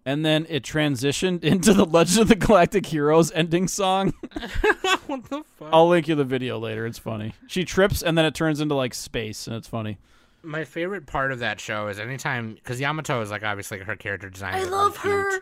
[0.06, 4.14] and then it transitioned into the Legend of the Galactic Heroes ending song.
[5.06, 5.68] what the fuck?
[5.72, 6.86] I'll link you the video later.
[6.86, 7.34] It's funny.
[7.48, 9.98] She trips, and then it turns into like space, and it's funny.
[10.42, 14.30] My favorite part of that show is anytime because Yamato is like obviously her character
[14.30, 14.54] design.
[14.54, 15.12] I is really love cute.
[15.12, 15.40] her.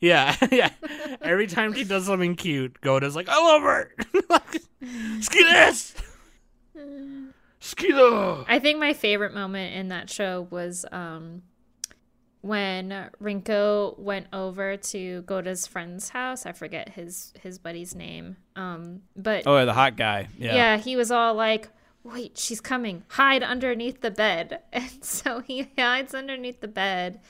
[0.00, 0.70] Yeah, yeah.
[1.20, 3.92] Every time she does something cute, Goda's like, I love her.
[5.20, 5.94] Ski this.
[7.60, 8.44] Skido.
[8.48, 11.42] I think my favorite moment in that show was um,
[12.48, 16.46] when Rinko went over to Goda's friend's house.
[16.46, 18.38] I forget his his buddy's name.
[18.56, 20.28] Um, but Oh, yeah, the hot guy.
[20.38, 20.54] Yeah.
[20.54, 20.76] yeah.
[20.78, 21.68] he was all like,
[22.02, 23.04] "Wait, she's coming!
[23.08, 27.20] Hide underneath the bed." And so he hides underneath the bed,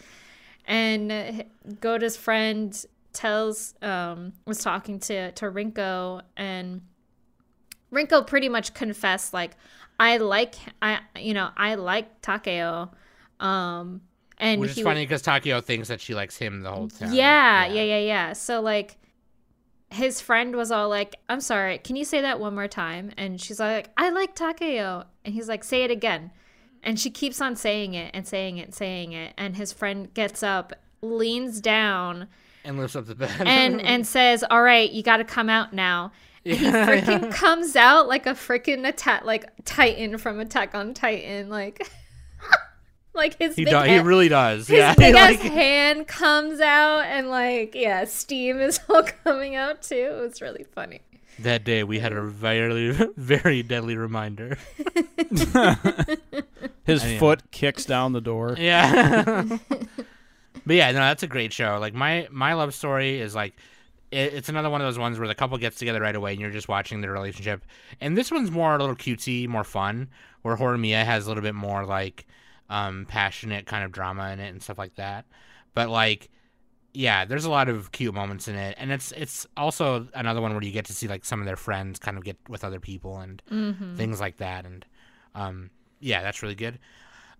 [0.64, 1.44] and
[1.80, 6.82] Goda's friend tells um was talking to to Rinko and
[7.92, 9.56] Rinko pretty much confessed like
[9.98, 12.90] I like I you know I like Takeo
[13.40, 14.02] um
[14.40, 17.12] and Which is funny because Takeo thinks that she likes him the whole time.
[17.12, 18.32] yeah, yeah, yeah, yeah.
[18.32, 18.96] So like
[19.90, 23.40] his friend was all like, "I'm sorry, can you say that one more time?" And
[23.40, 26.30] she's like, "I like Takeo." And he's like, "Say it again."
[26.82, 30.12] And she keeps on saying it and saying it and saying it, and his friend
[30.14, 30.72] gets up,
[31.02, 32.28] leans down,
[32.64, 33.30] And lifts up the bed.
[33.46, 36.12] and and says, "All right, you got to come out now."
[36.44, 40.94] And he Yeah, freaking comes out like a freaking attack, like Titan from Attack on
[40.94, 41.90] Titan, like,
[43.18, 44.68] like his he big do- he really does.
[44.68, 44.94] his yeah.
[44.96, 49.94] big like- hand comes out and like yeah, steam is all coming out too.
[49.94, 51.00] It was really funny.
[51.40, 54.56] that day we had a very very deadly reminder.
[56.84, 57.18] His I know.
[57.18, 58.56] foot kicks down the door.
[58.58, 59.42] Yeah.
[59.44, 61.78] but yeah, no, that's a great show.
[61.80, 63.54] Like my my love story is like
[64.10, 66.40] it, it's another one of those ones where the couple gets together right away and
[66.40, 67.62] you're just watching their relationship.
[68.00, 70.08] And this one's more a little cutesy, more fun,
[70.42, 72.26] where Horimiya has a little bit more like
[72.68, 75.24] um, passionate kind of drama in it and stuff like that.
[75.74, 76.28] But like,
[76.92, 80.52] yeah, there's a lot of cute moments in it, and it's it's also another one
[80.52, 82.80] where you get to see like some of their friends kind of get with other
[82.80, 83.96] people and Mm-hmm.
[83.96, 84.84] things like that, and
[85.34, 86.78] um, yeah, that's really good.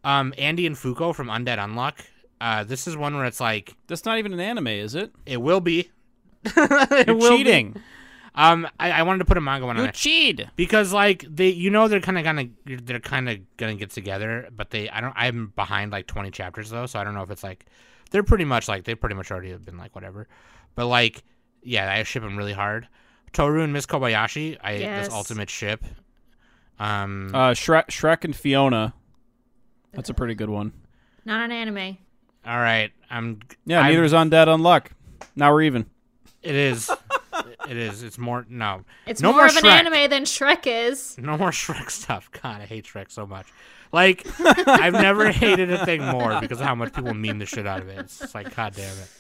[0.05, 1.95] Um, Andy and Fuko from Undead Unluck.
[2.41, 5.13] Uh, this is one where it's like That's not even an anime, is it?
[5.27, 5.91] it will be.
[6.45, 7.75] it You're will be.
[8.35, 8.65] Cheating.
[8.65, 10.47] Um, I, I wanted to put a manga one on You it cheat.
[10.57, 14.49] because like they, you know, they're kind of gonna they're kind of gonna get together,
[14.55, 17.31] but they I don't I'm behind like 20 chapters though, so I don't know if
[17.31, 17.67] it's like
[18.11, 20.29] they're pretty much like they pretty much already have been like whatever,
[20.75, 21.25] but like
[21.63, 22.87] yeah, I ship them really hard.
[23.33, 25.07] Toru and Miss Kobayashi, I Yes.
[25.07, 25.85] this ultimate ship.
[26.79, 28.95] Um, Uh, Shrek, Shrek and Fiona.
[29.93, 30.73] That's a pretty good one.
[31.25, 31.99] Not an anime.
[32.47, 34.87] all right, I'm Yeah, I'm- neither is Undead Unluck.
[35.37, 35.87] Now we're even.
[36.43, 36.89] It is.
[37.69, 38.03] It is.
[38.03, 38.85] It's more no.
[39.07, 41.17] It's No more, more of an anime than Shrek is.
[41.19, 42.31] No more Shrek stuff.
[42.31, 43.47] God, I hate Shrek so much.
[43.93, 47.67] Like, I've never hated a thing more because of how much people meme the shit
[47.67, 47.99] out of it.
[47.99, 49.11] It's like, god damn it.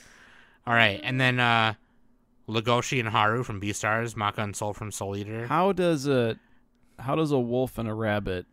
[0.66, 1.74] All right, and then uh
[2.48, 5.46] Legoshi and Haru from Beastars, Maka and Soul from Soul Eater.
[5.46, 6.36] How does a
[6.98, 8.46] how does a wolf and a rabbit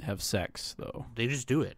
[0.00, 1.06] have sex though?
[1.14, 1.76] They just do it.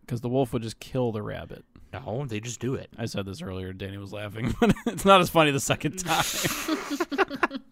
[0.00, 1.64] Because the wolf would just kill the rabbit.
[1.92, 2.88] No, they just do it.
[2.96, 3.72] I said this earlier.
[3.72, 6.24] Danny was laughing, but it's not as funny the second time.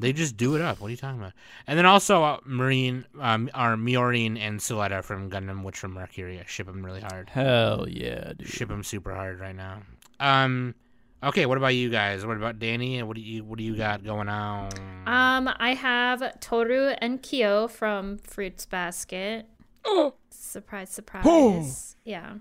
[0.00, 0.80] They just do it up.
[0.80, 1.32] What are you talking about?
[1.66, 6.38] And then also uh, Marine, um, are Miorine and Suletta from Gundam Witch from Mercury.
[6.38, 7.30] I ship them really hard.
[7.30, 8.48] Hell yeah, dude.
[8.48, 9.82] Ship them super hard right now.
[10.20, 10.76] Um,
[11.22, 11.46] okay.
[11.46, 12.24] What about you guys?
[12.24, 13.02] What about Danny?
[13.02, 14.70] What do you What do you got going on?
[15.06, 19.46] Um, I have Toru and Kyo from Fruits Basket.
[19.84, 20.14] Oh.
[20.30, 21.96] Surprise, surprise.
[22.04, 22.34] Yeah.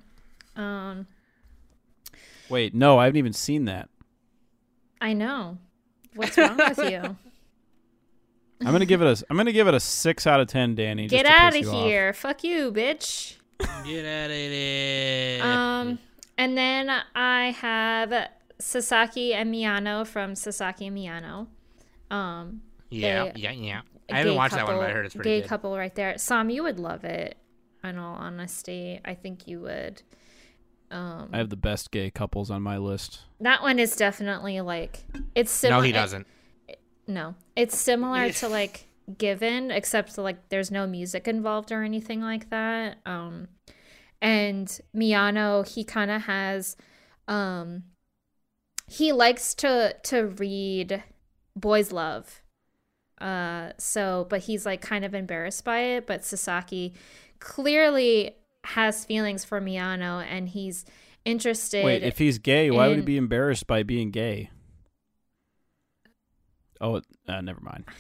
[0.58, 1.08] Um,
[2.50, 3.90] Wait, no, I haven't even seen that.
[5.00, 5.58] I know.
[6.16, 7.16] What's wrong with you?
[8.66, 9.26] I'm gonna give it a.
[9.30, 11.08] I'm gonna give it a six out of ten, Danny.
[11.08, 11.86] Get out of you off.
[11.86, 12.12] here.
[12.14, 13.36] Fuck you, bitch.
[13.86, 15.44] Get out of there.
[15.44, 16.00] Um,
[16.40, 18.30] and then I have
[18.60, 21.48] Sasaki and Miyano from Sasaki and Miyano.
[22.10, 23.82] Um, yeah, they- yeah, yeah.
[24.10, 25.50] a I haven't gay watched that one, but I heard it's pretty gay good.
[25.50, 26.18] couple right there.
[26.18, 27.38] Sam, you would love it.
[27.84, 30.02] In all honesty, I think you would.
[30.90, 33.22] Um, I have the best gay couples on my list.
[33.42, 35.04] that one is definitely like
[35.36, 35.84] it's no, similar.
[35.84, 36.28] he doesn't.
[37.08, 42.50] No, it's similar to like Given, except like there's no music involved or anything like
[42.50, 42.98] that.
[43.06, 43.48] Um,
[44.22, 46.76] and Miyano, he kind of has,
[47.26, 47.84] um,
[48.86, 51.04] he likes to to read
[51.56, 52.42] boys love.
[53.22, 56.06] Uh, so but he's like kind of embarrassed by it.
[56.06, 56.94] But Sasaki
[57.40, 58.36] clearly
[58.68, 60.86] has feelings for Miyano, and he's
[61.26, 61.84] interested.
[61.86, 64.50] Wait, if he's gay, why would he be embarrassed by being gay?
[66.80, 67.86] Oh, uh, never mind.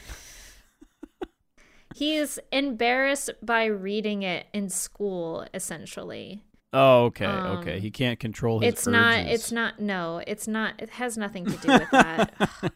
[1.96, 6.44] He's embarrassed by reading it in school, essentially.
[6.72, 7.80] Oh, okay, Um, okay.
[7.80, 11.58] He can't control his It's not, it's not, no, it's not, it has nothing to
[11.58, 12.34] do with that.
[12.40, 12.72] oh, God.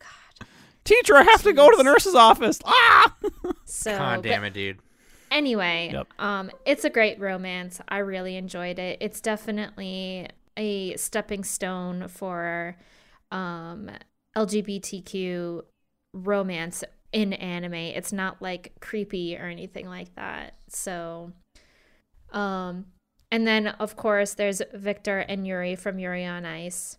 [0.84, 2.60] Teacher, I have to go to the nurse's office.
[2.66, 3.16] Ah!
[3.66, 4.80] So, God damn it, dude.
[5.32, 6.08] Anyway, Yep.
[6.20, 7.82] um, it's a great romance.
[7.88, 8.98] I really enjoyed it.
[9.02, 10.28] It's definitely
[10.58, 12.78] a stepping stone for
[13.32, 13.90] um,
[14.38, 15.64] LGBTQ
[16.14, 17.74] romance in anime.
[17.74, 20.56] It's not like creepy or anything like that.
[20.68, 21.32] So,
[22.32, 22.86] um,
[23.32, 26.98] and then of course there's Victor and Yuri from Yuri on Ice.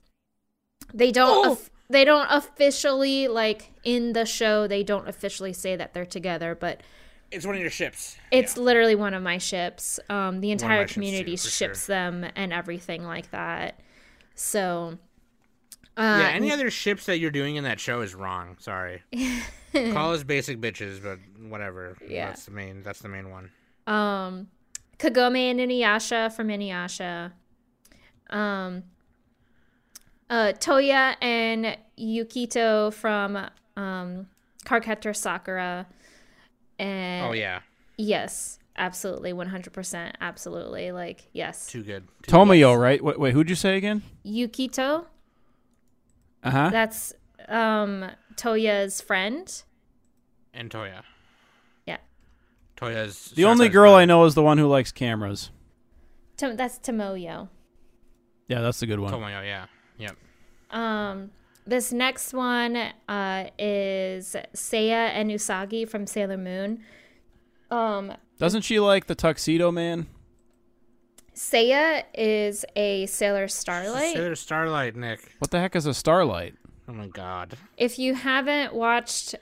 [0.93, 1.47] They don't.
[1.47, 1.53] Oh!
[1.53, 4.67] of- they don't officially like in the show.
[4.67, 6.81] They don't officially say that they're together, but
[7.33, 8.17] It's one of your ships.
[8.31, 9.99] it's literally one of my ships.
[10.09, 11.97] Um, the entire ships, community too, ships sure.
[11.97, 13.81] them and everything like that.
[14.35, 14.99] So,
[15.97, 18.57] uh, yeah, any other ships that you're doing in that show is wrong.
[18.61, 19.03] Sorry.
[19.73, 21.19] Call us basic bitches, but
[21.49, 21.97] whatever.
[22.07, 22.29] Yeah.
[22.29, 22.83] That's the main.
[22.83, 23.51] That's the main one.
[23.87, 24.49] um,
[24.99, 27.33] Kagome and Inuyasha from Inuyasha.
[28.31, 28.85] Um,
[30.31, 33.39] uh, Toya and Yukito from
[33.77, 34.27] um,
[34.65, 35.87] Sakura.
[36.79, 37.61] And Oh yeah,
[37.97, 40.93] yes, absolutely, one hundred percent, absolutely.
[40.93, 42.09] Like yes, too good.
[42.23, 43.03] Too Tomoyo, right?
[43.03, 44.03] Wait, wait, who'd you say again?
[44.25, 45.07] Yukito.
[46.43, 46.71] Uh huh.
[46.71, 47.13] That's
[47.49, 48.07] um
[48.37, 49.63] Toya's friend.
[50.55, 51.03] And Toya.
[51.87, 51.99] Yeah.
[52.77, 55.51] Toya's The only Sakura's girl I know is the one who likes cameras.
[56.39, 57.49] To- that's Tomoyo.
[58.49, 59.13] Yeah, that's the good one.
[59.13, 59.67] Tomoyo, yeah.
[59.99, 60.17] Yep.
[60.71, 61.31] Um,
[61.67, 62.77] this next one
[63.09, 66.83] uh, is Seiya and Usagi from Sailor Moon.
[67.71, 70.07] Um, Doesn't she like the tuxedo man?
[71.35, 74.15] Seiya is a Sailor Starlight.
[74.15, 75.21] Sailor Starlight, Nick.
[75.39, 76.55] What the heck is a starlight?
[76.89, 77.57] Oh my god.
[77.79, 79.35] If you haven't watched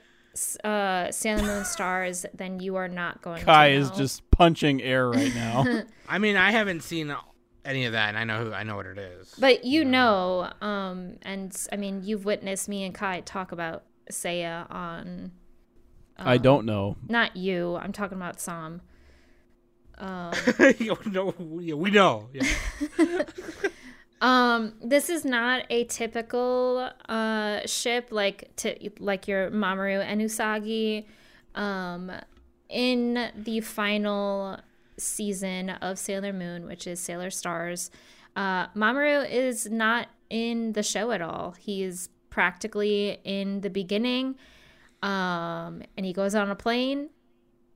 [0.63, 3.81] uh, Sailor Moon Stars, then you are not going Kai to know.
[3.81, 5.65] is just punching air right now.
[6.07, 7.13] I mean, I haven't seen
[7.65, 9.33] any of that, and I know who I know what it is.
[9.37, 14.65] But you know, um, and I mean, you've witnessed me and Kai talk about Saya
[14.69, 15.31] on.
[16.17, 16.97] I don't know.
[17.07, 17.77] Not you.
[17.77, 18.81] I'm talking about Sam.
[19.97, 20.33] Um,
[20.79, 22.29] Yo, no, we we know.
[22.33, 23.23] Yeah.
[24.21, 31.05] um, this is not a typical uh ship like to like your Mamoru and Usagi.
[31.55, 32.11] Um,
[32.69, 34.57] in the final
[34.97, 37.91] season of Sailor Moon, which is Sailor Stars,
[38.35, 41.55] uh, Mamoru is not in the show at all.
[41.59, 44.35] He is practically in the beginning,
[45.03, 47.09] um, and he goes on a plane,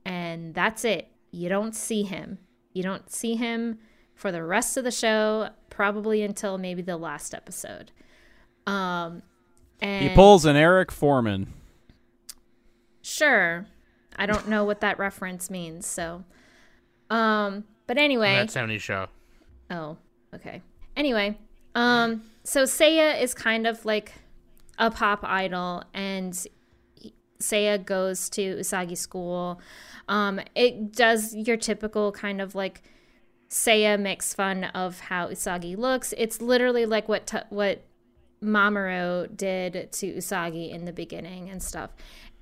[0.04, 1.08] and that's it.
[1.30, 2.38] You don't see him.
[2.72, 3.78] You don't see him
[4.14, 7.92] for the rest of the show, probably until maybe the last episode.
[8.66, 9.22] Um,
[9.80, 11.52] and He pulls an Eric Forman.
[13.02, 13.66] Sure.
[14.16, 16.24] I don't know what that reference means, so
[17.10, 18.34] um but anyway.
[18.34, 19.06] That 70s show.
[19.70, 19.96] Oh,
[20.34, 20.62] okay.
[20.96, 21.38] Anyway,
[21.74, 24.12] um so Seiya is kind of like
[24.78, 26.32] a pop idol and
[27.40, 29.60] Seiya goes to Usagi school.
[30.08, 32.82] Um it does your typical kind of like
[33.48, 36.12] Seiya makes fun of how Usagi looks.
[36.16, 37.84] It's literally like what t- what
[38.42, 41.90] Mamoru did to Usagi in the beginning and stuff.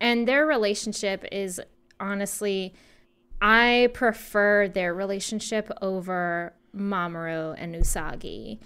[0.00, 1.60] And their relationship is
[2.00, 2.74] honestly
[3.40, 8.58] I prefer their relationship over Mamoru and Usagi.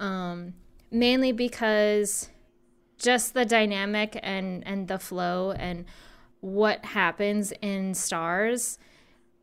[0.00, 0.54] Um,
[0.90, 2.28] mainly because
[2.98, 5.84] just the dynamic and, and the flow and
[6.40, 8.78] what happens in stars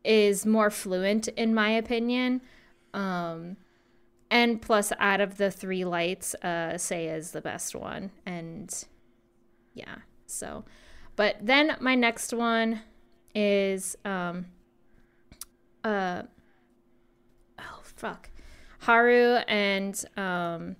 [0.04, 2.40] is more fluent in my opinion.
[2.94, 3.56] Um,
[4.30, 8.10] and plus out of the three lights, uh, Seiya is the best one.
[8.24, 8.72] And
[9.74, 10.64] yeah, so
[11.16, 12.80] but then my next one
[13.34, 14.46] is um
[15.84, 16.22] uh
[17.58, 18.30] oh fuck
[18.80, 20.76] haru and um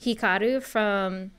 [0.00, 1.30] hikaru from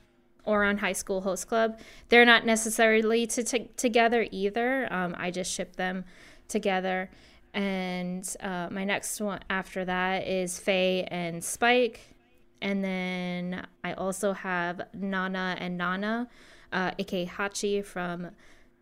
[0.46, 1.78] Ouran High School Host Club.
[2.08, 4.92] They're not necessarily to t- together either.
[4.92, 6.04] Um, I just ship them
[6.48, 7.10] together.
[7.54, 12.00] And uh, my next one after that is Faye and Spike.
[12.60, 16.28] And then I also have Nana and Nana,
[16.72, 18.30] uh, aka Hachi from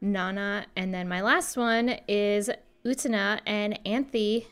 [0.00, 0.66] Nana.
[0.76, 2.50] And then my last one is
[2.84, 4.46] Utena and Anthy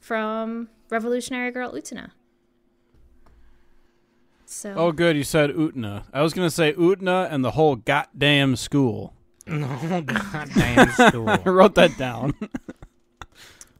[0.00, 2.10] from Revolutionary Girl Utena.
[4.46, 5.16] So Oh, good.
[5.16, 6.04] You said Utna.
[6.12, 9.14] I was going to say Utna and the whole goddamn school.
[9.48, 11.28] Oh goddamn school.
[11.28, 12.32] I wrote that down.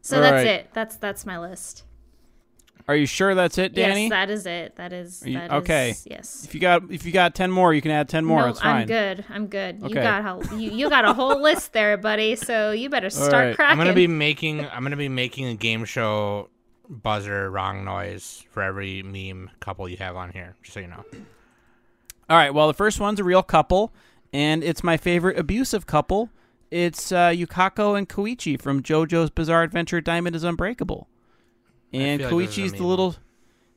[0.01, 0.47] so all that's right.
[0.47, 0.71] it.
[0.73, 1.85] That's that's my list.
[2.89, 4.03] Are you sure that's it, Danny?
[4.03, 4.77] Yes, that is it.
[4.77, 5.95] That is you- that is- okay.
[6.05, 6.45] yes.
[6.45, 8.43] if you got if you got ten more, you can add ten more.
[8.43, 8.83] no, it's fine.
[8.83, 9.25] I'm good.
[9.29, 9.83] I'm good.
[9.83, 12.37] You got how you, you got a whole list there, buddy.
[12.37, 13.57] So you better start right.
[13.57, 13.73] cracking.
[13.73, 16.49] I'm gonna be making I'm gonna be making a game show
[16.89, 21.05] buzzer wrong noise for every meme couple you have on here, just so you know.
[22.29, 22.53] All right.
[22.53, 23.93] Well, the first one's a real couple,
[24.33, 26.31] and it's my favorite abusive couple.
[26.71, 31.07] It's uh, Yukako and Koichi from JoJo's Bizarre Adventure Diamond is Unbreakable.
[31.93, 33.17] And feel like this is a Koichi's the little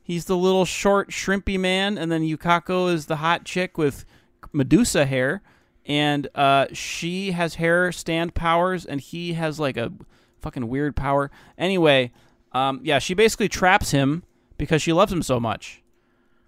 [0.02, 4.04] he's the little short shrimpy man and then Yukako is the hot chick with
[4.52, 5.42] Medusa hair
[5.84, 9.92] and uh, she has hair stand powers and he has like a
[10.40, 11.30] fucking weird power.
[11.58, 12.12] Anyway,
[12.52, 14.22] um, yeah, she basically traps him
[14.58, 15.82] because she loves him so much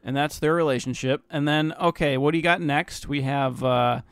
[0.03, 1.23] and that's their relationship.
[1.31, 3.09] And then, okay, what do you got next?
[3.09, 4.03] We have uh,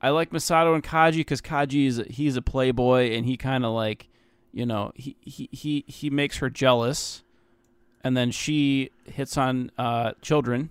[0.00, 3.72] I like Misato and Kaji because Kaji is he's a playboy and he kind of
[3.72, 4.08] like,
[4.52, 7.22] you know, he, he he he makes her jealous,
[8.04, 10.70] and then she hits on uh, children,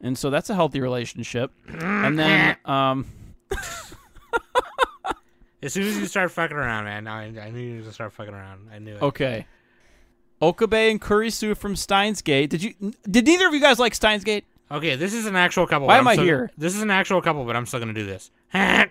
[0.00, 1.52] and so that's a healthy relationship.
[1.68, 3.06] And then, um,
[5.64, 7.92] As soon as you start fucking around, man, I, I knew you were going to
[7.92, 8.68] start fucking around.
[8.74, 9.02] I knew it.
[9.02, 9.46] okay,
[10.40, 12.50] Okabe and Kurisu from Steins Gate.
[12.50, 12.74] Did you?
[13.08, 14.44] Did neither of you guys like Steins Gate?
[14.72, 15.86] Okay, this is an actual couple.
[15.86, 16.50] Why am I still- here?
[16.58, 18.32] This is an actual couple, but I'm still gonna do this.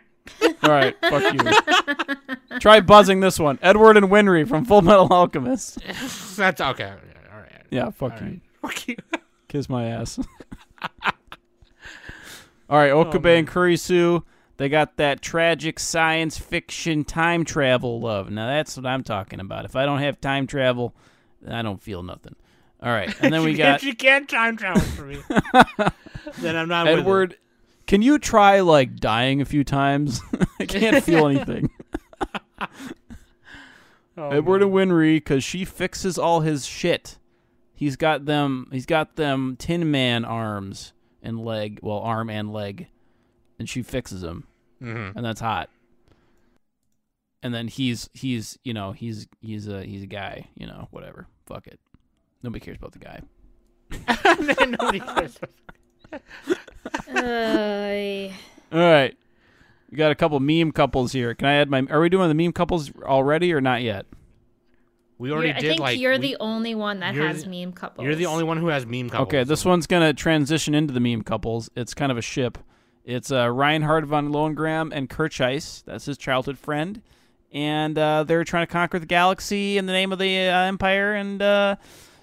[0.64, 2.59] All right, fuck you.
[2.59, 3.57] Try buzzing this one.
[3.62, 5.80] Edward and Winry from Full Metal Alchemist.
[6.36, 6.93] That's okay.
[7.34, 7.51] All right.
[7.72, 8.26] Yeah, fuck All you.
[8.26, 8.41] right.
[8.62, 8.95] Fuck you.
[9.47, 10.20] Kiss my ass.
[12.70, 13.38] All right, oh, Okabe man.
[13.39, 14.24] and Kurisu.
[14.57, 18.30] They got that tragic science fiction time travel love.
[18.30, 19.66] Now that's what I'm talking about.
[19.66, 20.93] If I don't have time travel,
[21.41, 22.36] then I don't feel nothing.
[22.84, 23.78] All right, and then we got.
[23.78, 25.18] If you can't time travel for me,
[26.39, 26.99] then I'm not with.
[26.99, 27.38] Edward.
[27.92, 30.22] Can you try like dying a few times?
[30.62, 31.70] I can't feel anything.
[34.18, 37.18] Oh Edward and Winry because she fixes all his shit.
[37.76, 38.70] He's got them.
[38.72, 41.82] He's got them Tin Man arms and leg.
[41.84, 42.88] Well, arm and leg,
[43.60, 44.48] and she fixes them,
[44.82, 45.18] Mm-hmm.
[45.18, 45.70] and that's hot.
[47.44, 51.28] And then he's he's you know he's he's a he's a guy you know whatever
[51.46, 51.78] fuck it
[52.42, 53.20] nobody cares about the guy
[54.66, 55.38] Nobody cares.
[56.14, 56.20] Uh,
[58.74, 59.18] all right
[59.89, 62.34] we got a couple meme couples here can I add my are we doing the
[62.34, 64.05] meme couples already or not yet
[65.18, 65.99] We you're- already I think like.
[65.99, 68.05] you're we- the only one that has the- meme couples.
[68.05, 69.28] You're the only one who has meme couples.
[69.28, 71.70] Okay, this one's gonna transition into the meme couples.
[71.76, 72.57] It's kind of a ship.
[73.05, 75.84] It's uh, Reinhard von Lohengram and Kircheis.
[75.86, 77.01] That's his childhood friend,
[77.51, 81.14] and uh, they're trying to conquer the galaxy in the name of the uh, Empire.
[81.16, 81.76] And uh,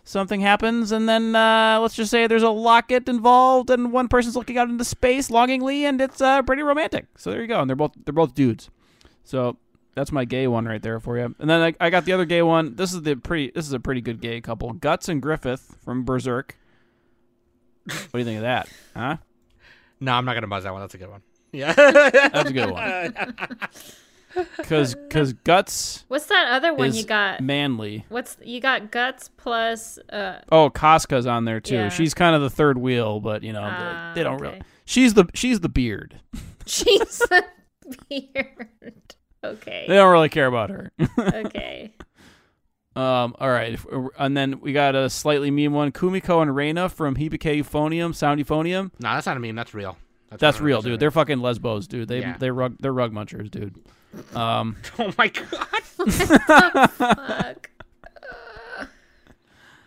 [0.08, 4.36] something happens, and then uh, let's just say there's a locket involved, and one person's
[4.36, 7.06] looking out into space longingly, and it's uh, pretty romantic.
[7.16, 7.60] So there you go.
[7.60, 8.70] And they're both they're both dudes.
[9.24, 9.58] So
[9.94, 11.34] that's my gay one right there for you.
[11.38, 12.74] And then I, I got the other gay one.
[12.76, 13.52] This is the pretty.
[13.54, 14.72] This is a pretty good gay couple.
[14.72, 16.56] Guts and Griffith from Berserk.
[17.84, 18.68] What do you think of that?
[18.94, 19.16] Huh?
[20.00, 20.82] No, I'm not gonna buzz that one.
[20.82, 21.22] That's a good one.
[21.52, 21.72] Yeah.
[21.72, 23.14] That's a good one.
[24.56, 27.40] Because because Guts What's that other one you got?
[27.40, 28.04] manly.
[28.08, 28.90] What's you got?
[28.90, 30.40] Guts plus uh.
[30.52, 31.74] Oh, Casca's on there too.
[31.74, 31.88] Yeah.
[31.88, 34.44] She's kind of the third wheel, but you know they- ah, they don't okay.
[34.44, 34.62] really.
[34.84, 36.20] She's the she's the beard.
[36.66, 37.44] She's the
[38.10, 38.68] beard.
[39.42, 39.84] Okay.
[39.88, 40.92] They don't really care about her.
[41.18, 41.94] Okay.
[42.96, 43.34] um.
[43.38, 43.78] All right.
[44.18, 45.92] And then we got a slightly mean one.
[45.92, 48.90] Kumiko and Reina from Hibike Euphonium, Sound Euphonium.
[49.00, 49.54] no, that's not a meme.
[49.56, 49.96] That's real.
[50.38, 51.00] That's real, dude.
[51.00, 52.08] They're fucking lesbos, dude.
[52.08, 52.36] They Yeah.
[52.38, 53.76] they rug they're rug munchers, dude.
[54.34, 54.76] Um.
[54.98, 55.82] Oh my god.
[56.90, 57.70] Fuck.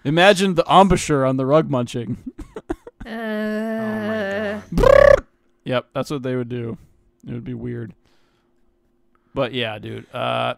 [0.04, 2.18] Imagine the embouchure on the rug munching.
[3.04, 5.26] Uh, Oh my god.
[5.64, 6.78] Yep, that's what they would do.
[7.28, 7.94] It would be weird.
[9.34, 10.06] But yeah, dude.
[10.14, 10.54] Uh,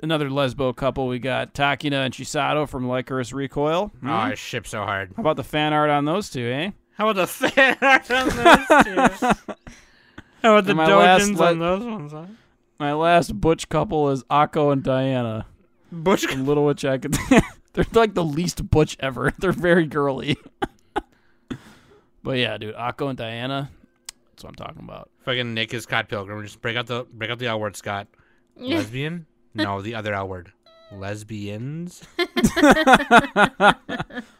[0.00, 1.08] another lesbo couple.
[1.08, 3.88] We got Takina and Chisato from Lycoris Recoil.
[4.00, 4.08] Hmm?
[4.08, 5.12] Oh, I ship so hard.
[5.16, 6.70] How about the fan art on those two, eh?
[6.96, 8.84] How about the fan art on those
[9.18, 9.54] two?
[10.42, 12.12] How about the And last dojins le- on those ones?
[12.12, 12.26] Huh?
[12.78, 15.46] My last butch couple is Akko and Diana.
[15.92, 16.24] Butch.
[16.26, 17.42] From Little Witch Academia.
[17.74, 19.32] They're like the least butch ever.
[19.38, 20.36] They're very girly.
[22.22, 23.70] but yeah, dude, Akko and Diana.
[24.30, 25.10] That's what I'm talking about.
[25.24, 26.42] Fucking Nick is Scott Pilgrim.
[26.42, 28.08] Just break out the break out the L word, Scott.
[28.56, 29.26] Lesbian?
[29.54, 30.52] no, the other L word.
[30.92, 32.02] Lesbians.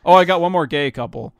[0.05, 1.35] Oh, I got one more gay couple.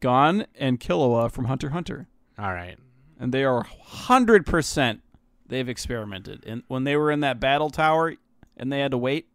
[0.00, 2.08] Gon and Killua from Hunter Hunter.
[2.38, 2.76] All right.
[3.18, 5.02] And they are hundred percent
[5.48, 6.44] they've experimented.
[6.46, 8.14] And when they were in that battle tower
[8.56, 9.26] and they had to wait,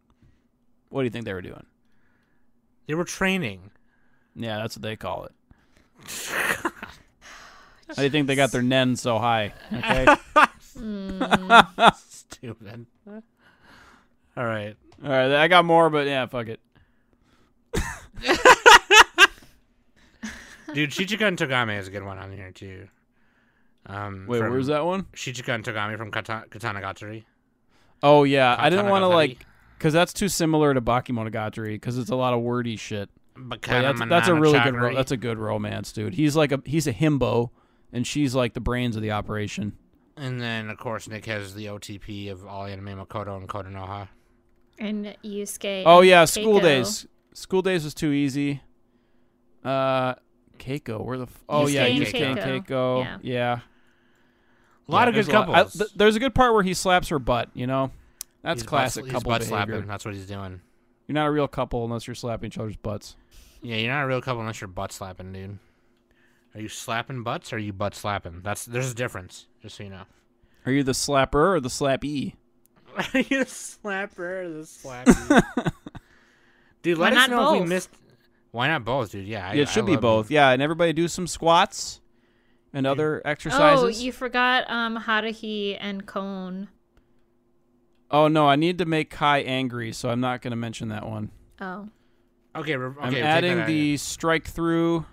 [0.88, 1.66] what do you think they were doing?
[2.86, 3.70] They were training.
[4.34, 5.32] Yeah, that's what they call it.
[7.88, 9.52] How do you think they got their nen so high?
[9.72, 10.06] Okay,
[10.78, 11.22] hmm.
[11.96, 12.86] Stupid.
[13.06, 14.76] All right.
[15.04, 16.60] all right, I got more, but yeah, fuck it.
[20.72, 22.88] Dude, Shichika and Togame is a good one on here too.
[23.86, 25.04] Um, Wait, from where's that one?
[25.14, 27.24] Shichika and Togame from Kata- Katanagatari.
[28.02, 29.44] Oh yeah, I didn't want to like
[29.78, 33.10] because that's too similar to Bakemonogatari because it's a lot of wordy shit.
[33.34, 34.74] But that's, that's a really good.
[34.74, 36.14] Ro- that's a good romance, dude.
[36.14, 37.50] He's like a he's a himbo,
[37.92, 39.76] and she's like the brains of the operation.
[40.16, 44.08] And then, of course, Nick has the OTP of all anime Makoto and Kotonoha.
[44.78, 45.84] and Yusuke.
[45.86, 46.62] Oh and yeah, school Keiko.
[46.62, 47.06] days.
[47.34, 48.60] School days was too easy.
[49.64, 50.14] Uh,
[50.58, 52.66] Keiko, where the f- oh Yusuke yeah, and Yusuke and Keiko.
[52.66, 53.04] Keiko.
[53.04, 53.18] Yeah.
[53.22, 53.60] Yeah,
[54.88, 55.72] A lot Yeah, of good there's a lot- I- couples.
[55.74, 57.50] th- there's a good part where he slaps her butt.
[57.54, 57.90] You know,
[58.42, 59.66] that's He's classic he's couple butt behavior.
[59.74, 59.86] slapping.
[59.86, 60.60] That's what he's doing.
[61.06, 63.16] You're not a real couple unless you're slapping each other's butts.
[63.62, 65.58] Yeah, you're not a real couple unless you're butt slapping, dude.
[66.54, 68.40] Are you slapping butts or are you butt slapping?
[68.42, 70.02] That's there's a difference, just so you know.
[70.66, 72.34] Are you the slapper or the slappee?
[72.96, 75.42] Are you the slapper or the slappy?
[76.82, 77.68] dude, Why let us not know if we both?
[77.68, 77.90] missed.
[78.50, 79.26] Why not both, dude?
[79.26, 80.30] Yeah, I, yeah, it should I be love both.
[80.30, 82.01] Yeah, and everybody do some squats
[82.72, 83.84] and other exercises.
[83.84, 86.68] Oh, you forgot um Haruhi and Kyon.
[88.10, 91.06] Oh no, I need to make Kai angry, so I'm not going to mention that
[91.08, 91.30] one.
[91.60, 91.88] Oh.
[92.54, 92.96] Okay, re- okay.
[93.00, 95.06] I'm take adding the strike through.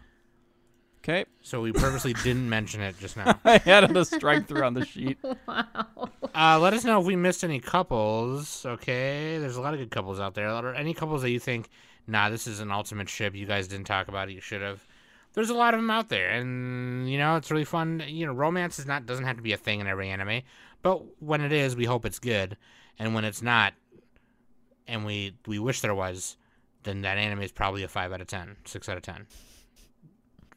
[1.02, 3.40] Okay, So we purposely didn't mention it just now.
[3.46, 5.18] I added a strike through on the sheet.
[5.48, 6.10] Wow.
[6.36, 8.66] Uh, let us know if we missed any couples.
[8.66, 10.50] Okay, there's a lot of good couples out there.
[10.50, 11.70] Or any couples that you think,
[12.06, 13.34] nah, this is an ultimate ship.
[13.34, 14.34] You guys didn't talk about it.
[14.34, 14.86] You should have.
[15.34, 18.04] There's a lot of them out there, and you know it's really fun.
[18.08, 20.42] You know, romance is not doesn't have to be a thing in every anime,
[20.82, 22.58] but when it is, we hope it's good.
[22.98, 23.74] And when it's not,
[24.88, 26.36] and we we wish there was,
[26.84, 29.28] then that anime is probably a five out of ten, six out of ten,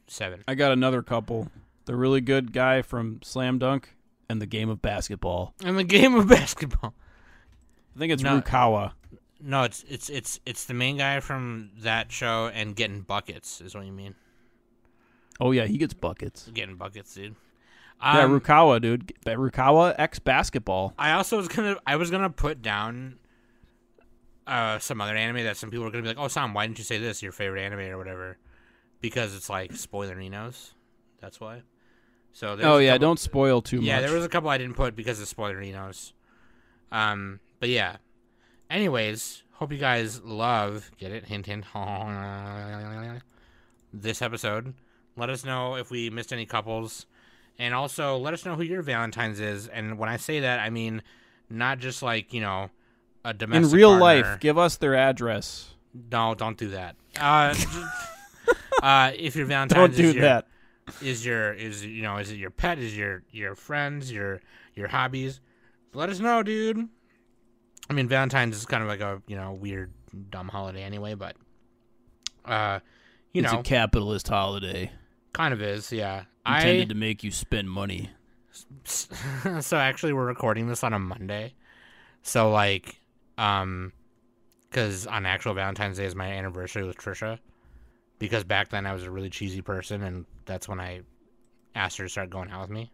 [0.07, 0.43] seven.
[0.47, 1.49] I got another couple.
[1.85, 3.95] The really good guy from Slam Dunk
[4.29, 5.53] and the game of basketball.
[5.63, 6.93] And the game of basketball.
[7.95, 8.41] I think it's No.
[8.41, 8.93] Rukawa.
[9.39, 13.75] No, it's it's it's it's the main guy from that show and getting buckets is
[13.75, 14.15] what you mean.
[15.39, 16.49] Oh yeah, he gets buckets.
[16.53, 17.35] Getting buckets, dude.
[18.01, 19.13] yeah, Um, Rukawa, dude.
[19.25, 20.93] Rukawa X basketball.
[20.97, 23.17] I also was gonna I was gonna put down
[24.45, 26.77] uh some other anime that some people are gonna be like, Oh Sam, why didn't
[26.77, 28.37] you say this your favorite anime or whatever?
[29.01, 30.73] Because it's like spoiler Ninos.
[31.21, 31.61] That's why.
[32.33, 33.87] So Oh yeah, couple- don't spoil too Yeah, much.
[33.87, 36.13] Yeah, there was a couple I didn't put because of spoiler Ninos.
[36.91, 37.97] Um but yeah.
[38.69, 41.65] Anyways, hope you guys love get it, hint hint
[43.93, 44.73] this episode.
[45.15, 47.05] Let us know if we missed any couples.
[47.59, 49.67] And also let us know who your Valentine's is.
[49.67, 51.03] And when I say that I mean
[51.49, 52.69] not just like, you know,
[53.23, 53.65] a domestic.
[53.65, 54.31] In real partner.
[54.31, 55.69] life, give us their address.
[56.11, 56.95] No, don't do that.
[57.19, 57.53] Uh,
[58.83, 60.47] uh, if your Valentine's Don't is do your, that.
[61.01, 64.41] is your is you know is it your pet is your your friends your
[64.75, 65.39] your hobbies
[65.93, 66.89] let us know dude
[67.89, 69.93] i mean valentine's is kind of like a you know weird
[70.29, 71.35] dumb holiday anyway but
[72.45, 72.79] uh
[73.31, 74.91] you it's know a capitalist holiday
[75.33, 76.23] kind of is yeah.
[76.45, 78.09] I intended i to make you spend money.
[78.85, 81.55] so actually we're recording this on a monday.
[82.21, 83.01] So like
[83.37, 83.91] um
[84.69, 87.39] because on actual valentine's day is my anniversary with trisha.
[88.19, 91.01] Because back then i was a really cheesy person and that's when i
[91.75, 92.91] asked her to start going out with me.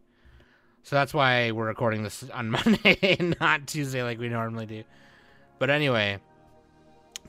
[0.84, 4.84] So that's why we're recording this on monday and not tuesday like we normally do.
[5.60, 6.20] But anyway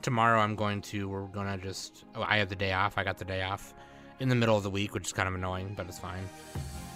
[0.01, 2.97] tomorrow i'm going to we're gonna just oh, i have the day off.
[2.97, 3.73] I got the day off
[4.21, 6.23] in the middle of the week which is kind of annoying but it's fine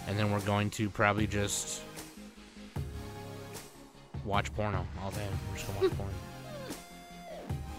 [0.06, 1.82] and then we're going to probably just
[4.26, 5.26] watch porno all day.
[5.50, 5.96] We're just gonna watch hmm.
[5.96, 6.10] porn.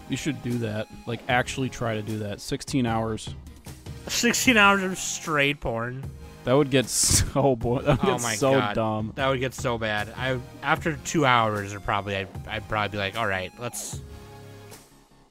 [0.08, 0.88] You should do that.
[1.06, 2.40] Like actually try to do that.
[2.40, 3.34] 16 hours.
[4.08, 6.02] 16 hours of straight porn.
[6.44, 7.84] That would get so boring.
[7.84, 8.74] That would Oh get my so God.
[8.74, 9.12] dumb.
[9.16, 10.12] That would get so bad.
[10.16, 14.00] I after two hours, or probably I'd, I'd probably be like, all right, let's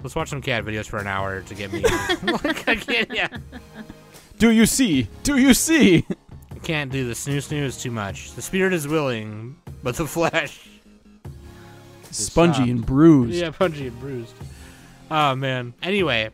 [0.03, 1.81] let's watch some cat videos for an hour to get me.
[2.23, 3.29] like, I can't, yeah,
[4.37, 5.07] Do you see?
[5.23, 6.05] Do you see?
[6.51, 8.33] I can't do the snu snu too much.
[8.33, 10.69] The spirit is willing, but the flesh.
[12.11, 13.33] Spongy and bruised.
[13.33, 14.33] Yeah, punchy and bruised.
[15.09, 15.73] Oh man.
[15.81, 16.29] Anyway,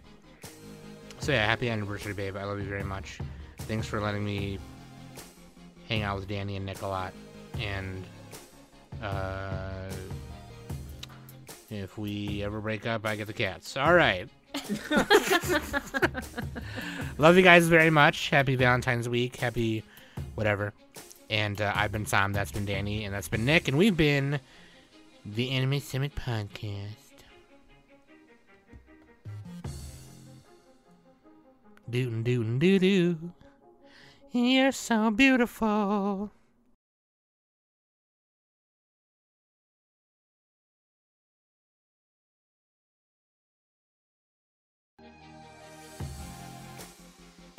[1.19, 2.35] so yeah, happy anniversary, babe.
[2.35, 3.19] I love you very much.
[3.59, 4.59] Thanks for letting me
[5.87, 7.13] hang out with Danny and Nick a lot.
[7.59, 8.03] And
[9.01, 9.89] uh,
[11.69, 13.77] if we ever break up, I get the cats.
[13.77, 14.27] All right.
[17.17, 18.29] love you guys very much.
[18.29, 19.37] Happy Valentine's week.
[19.37, 19.83] Happy
[20.35, 20.73] whatever.
[21.29, 22.33] And uh, I've been Sam.
[22.33, 24.39] That's been Danny, and that's been Nick, and we've been
[25.25, 26.89] the Anime Summit Podcast.
[31.89, 33.17] Doo doo doo doo.
[34.31, 36.31] You're so beautiful.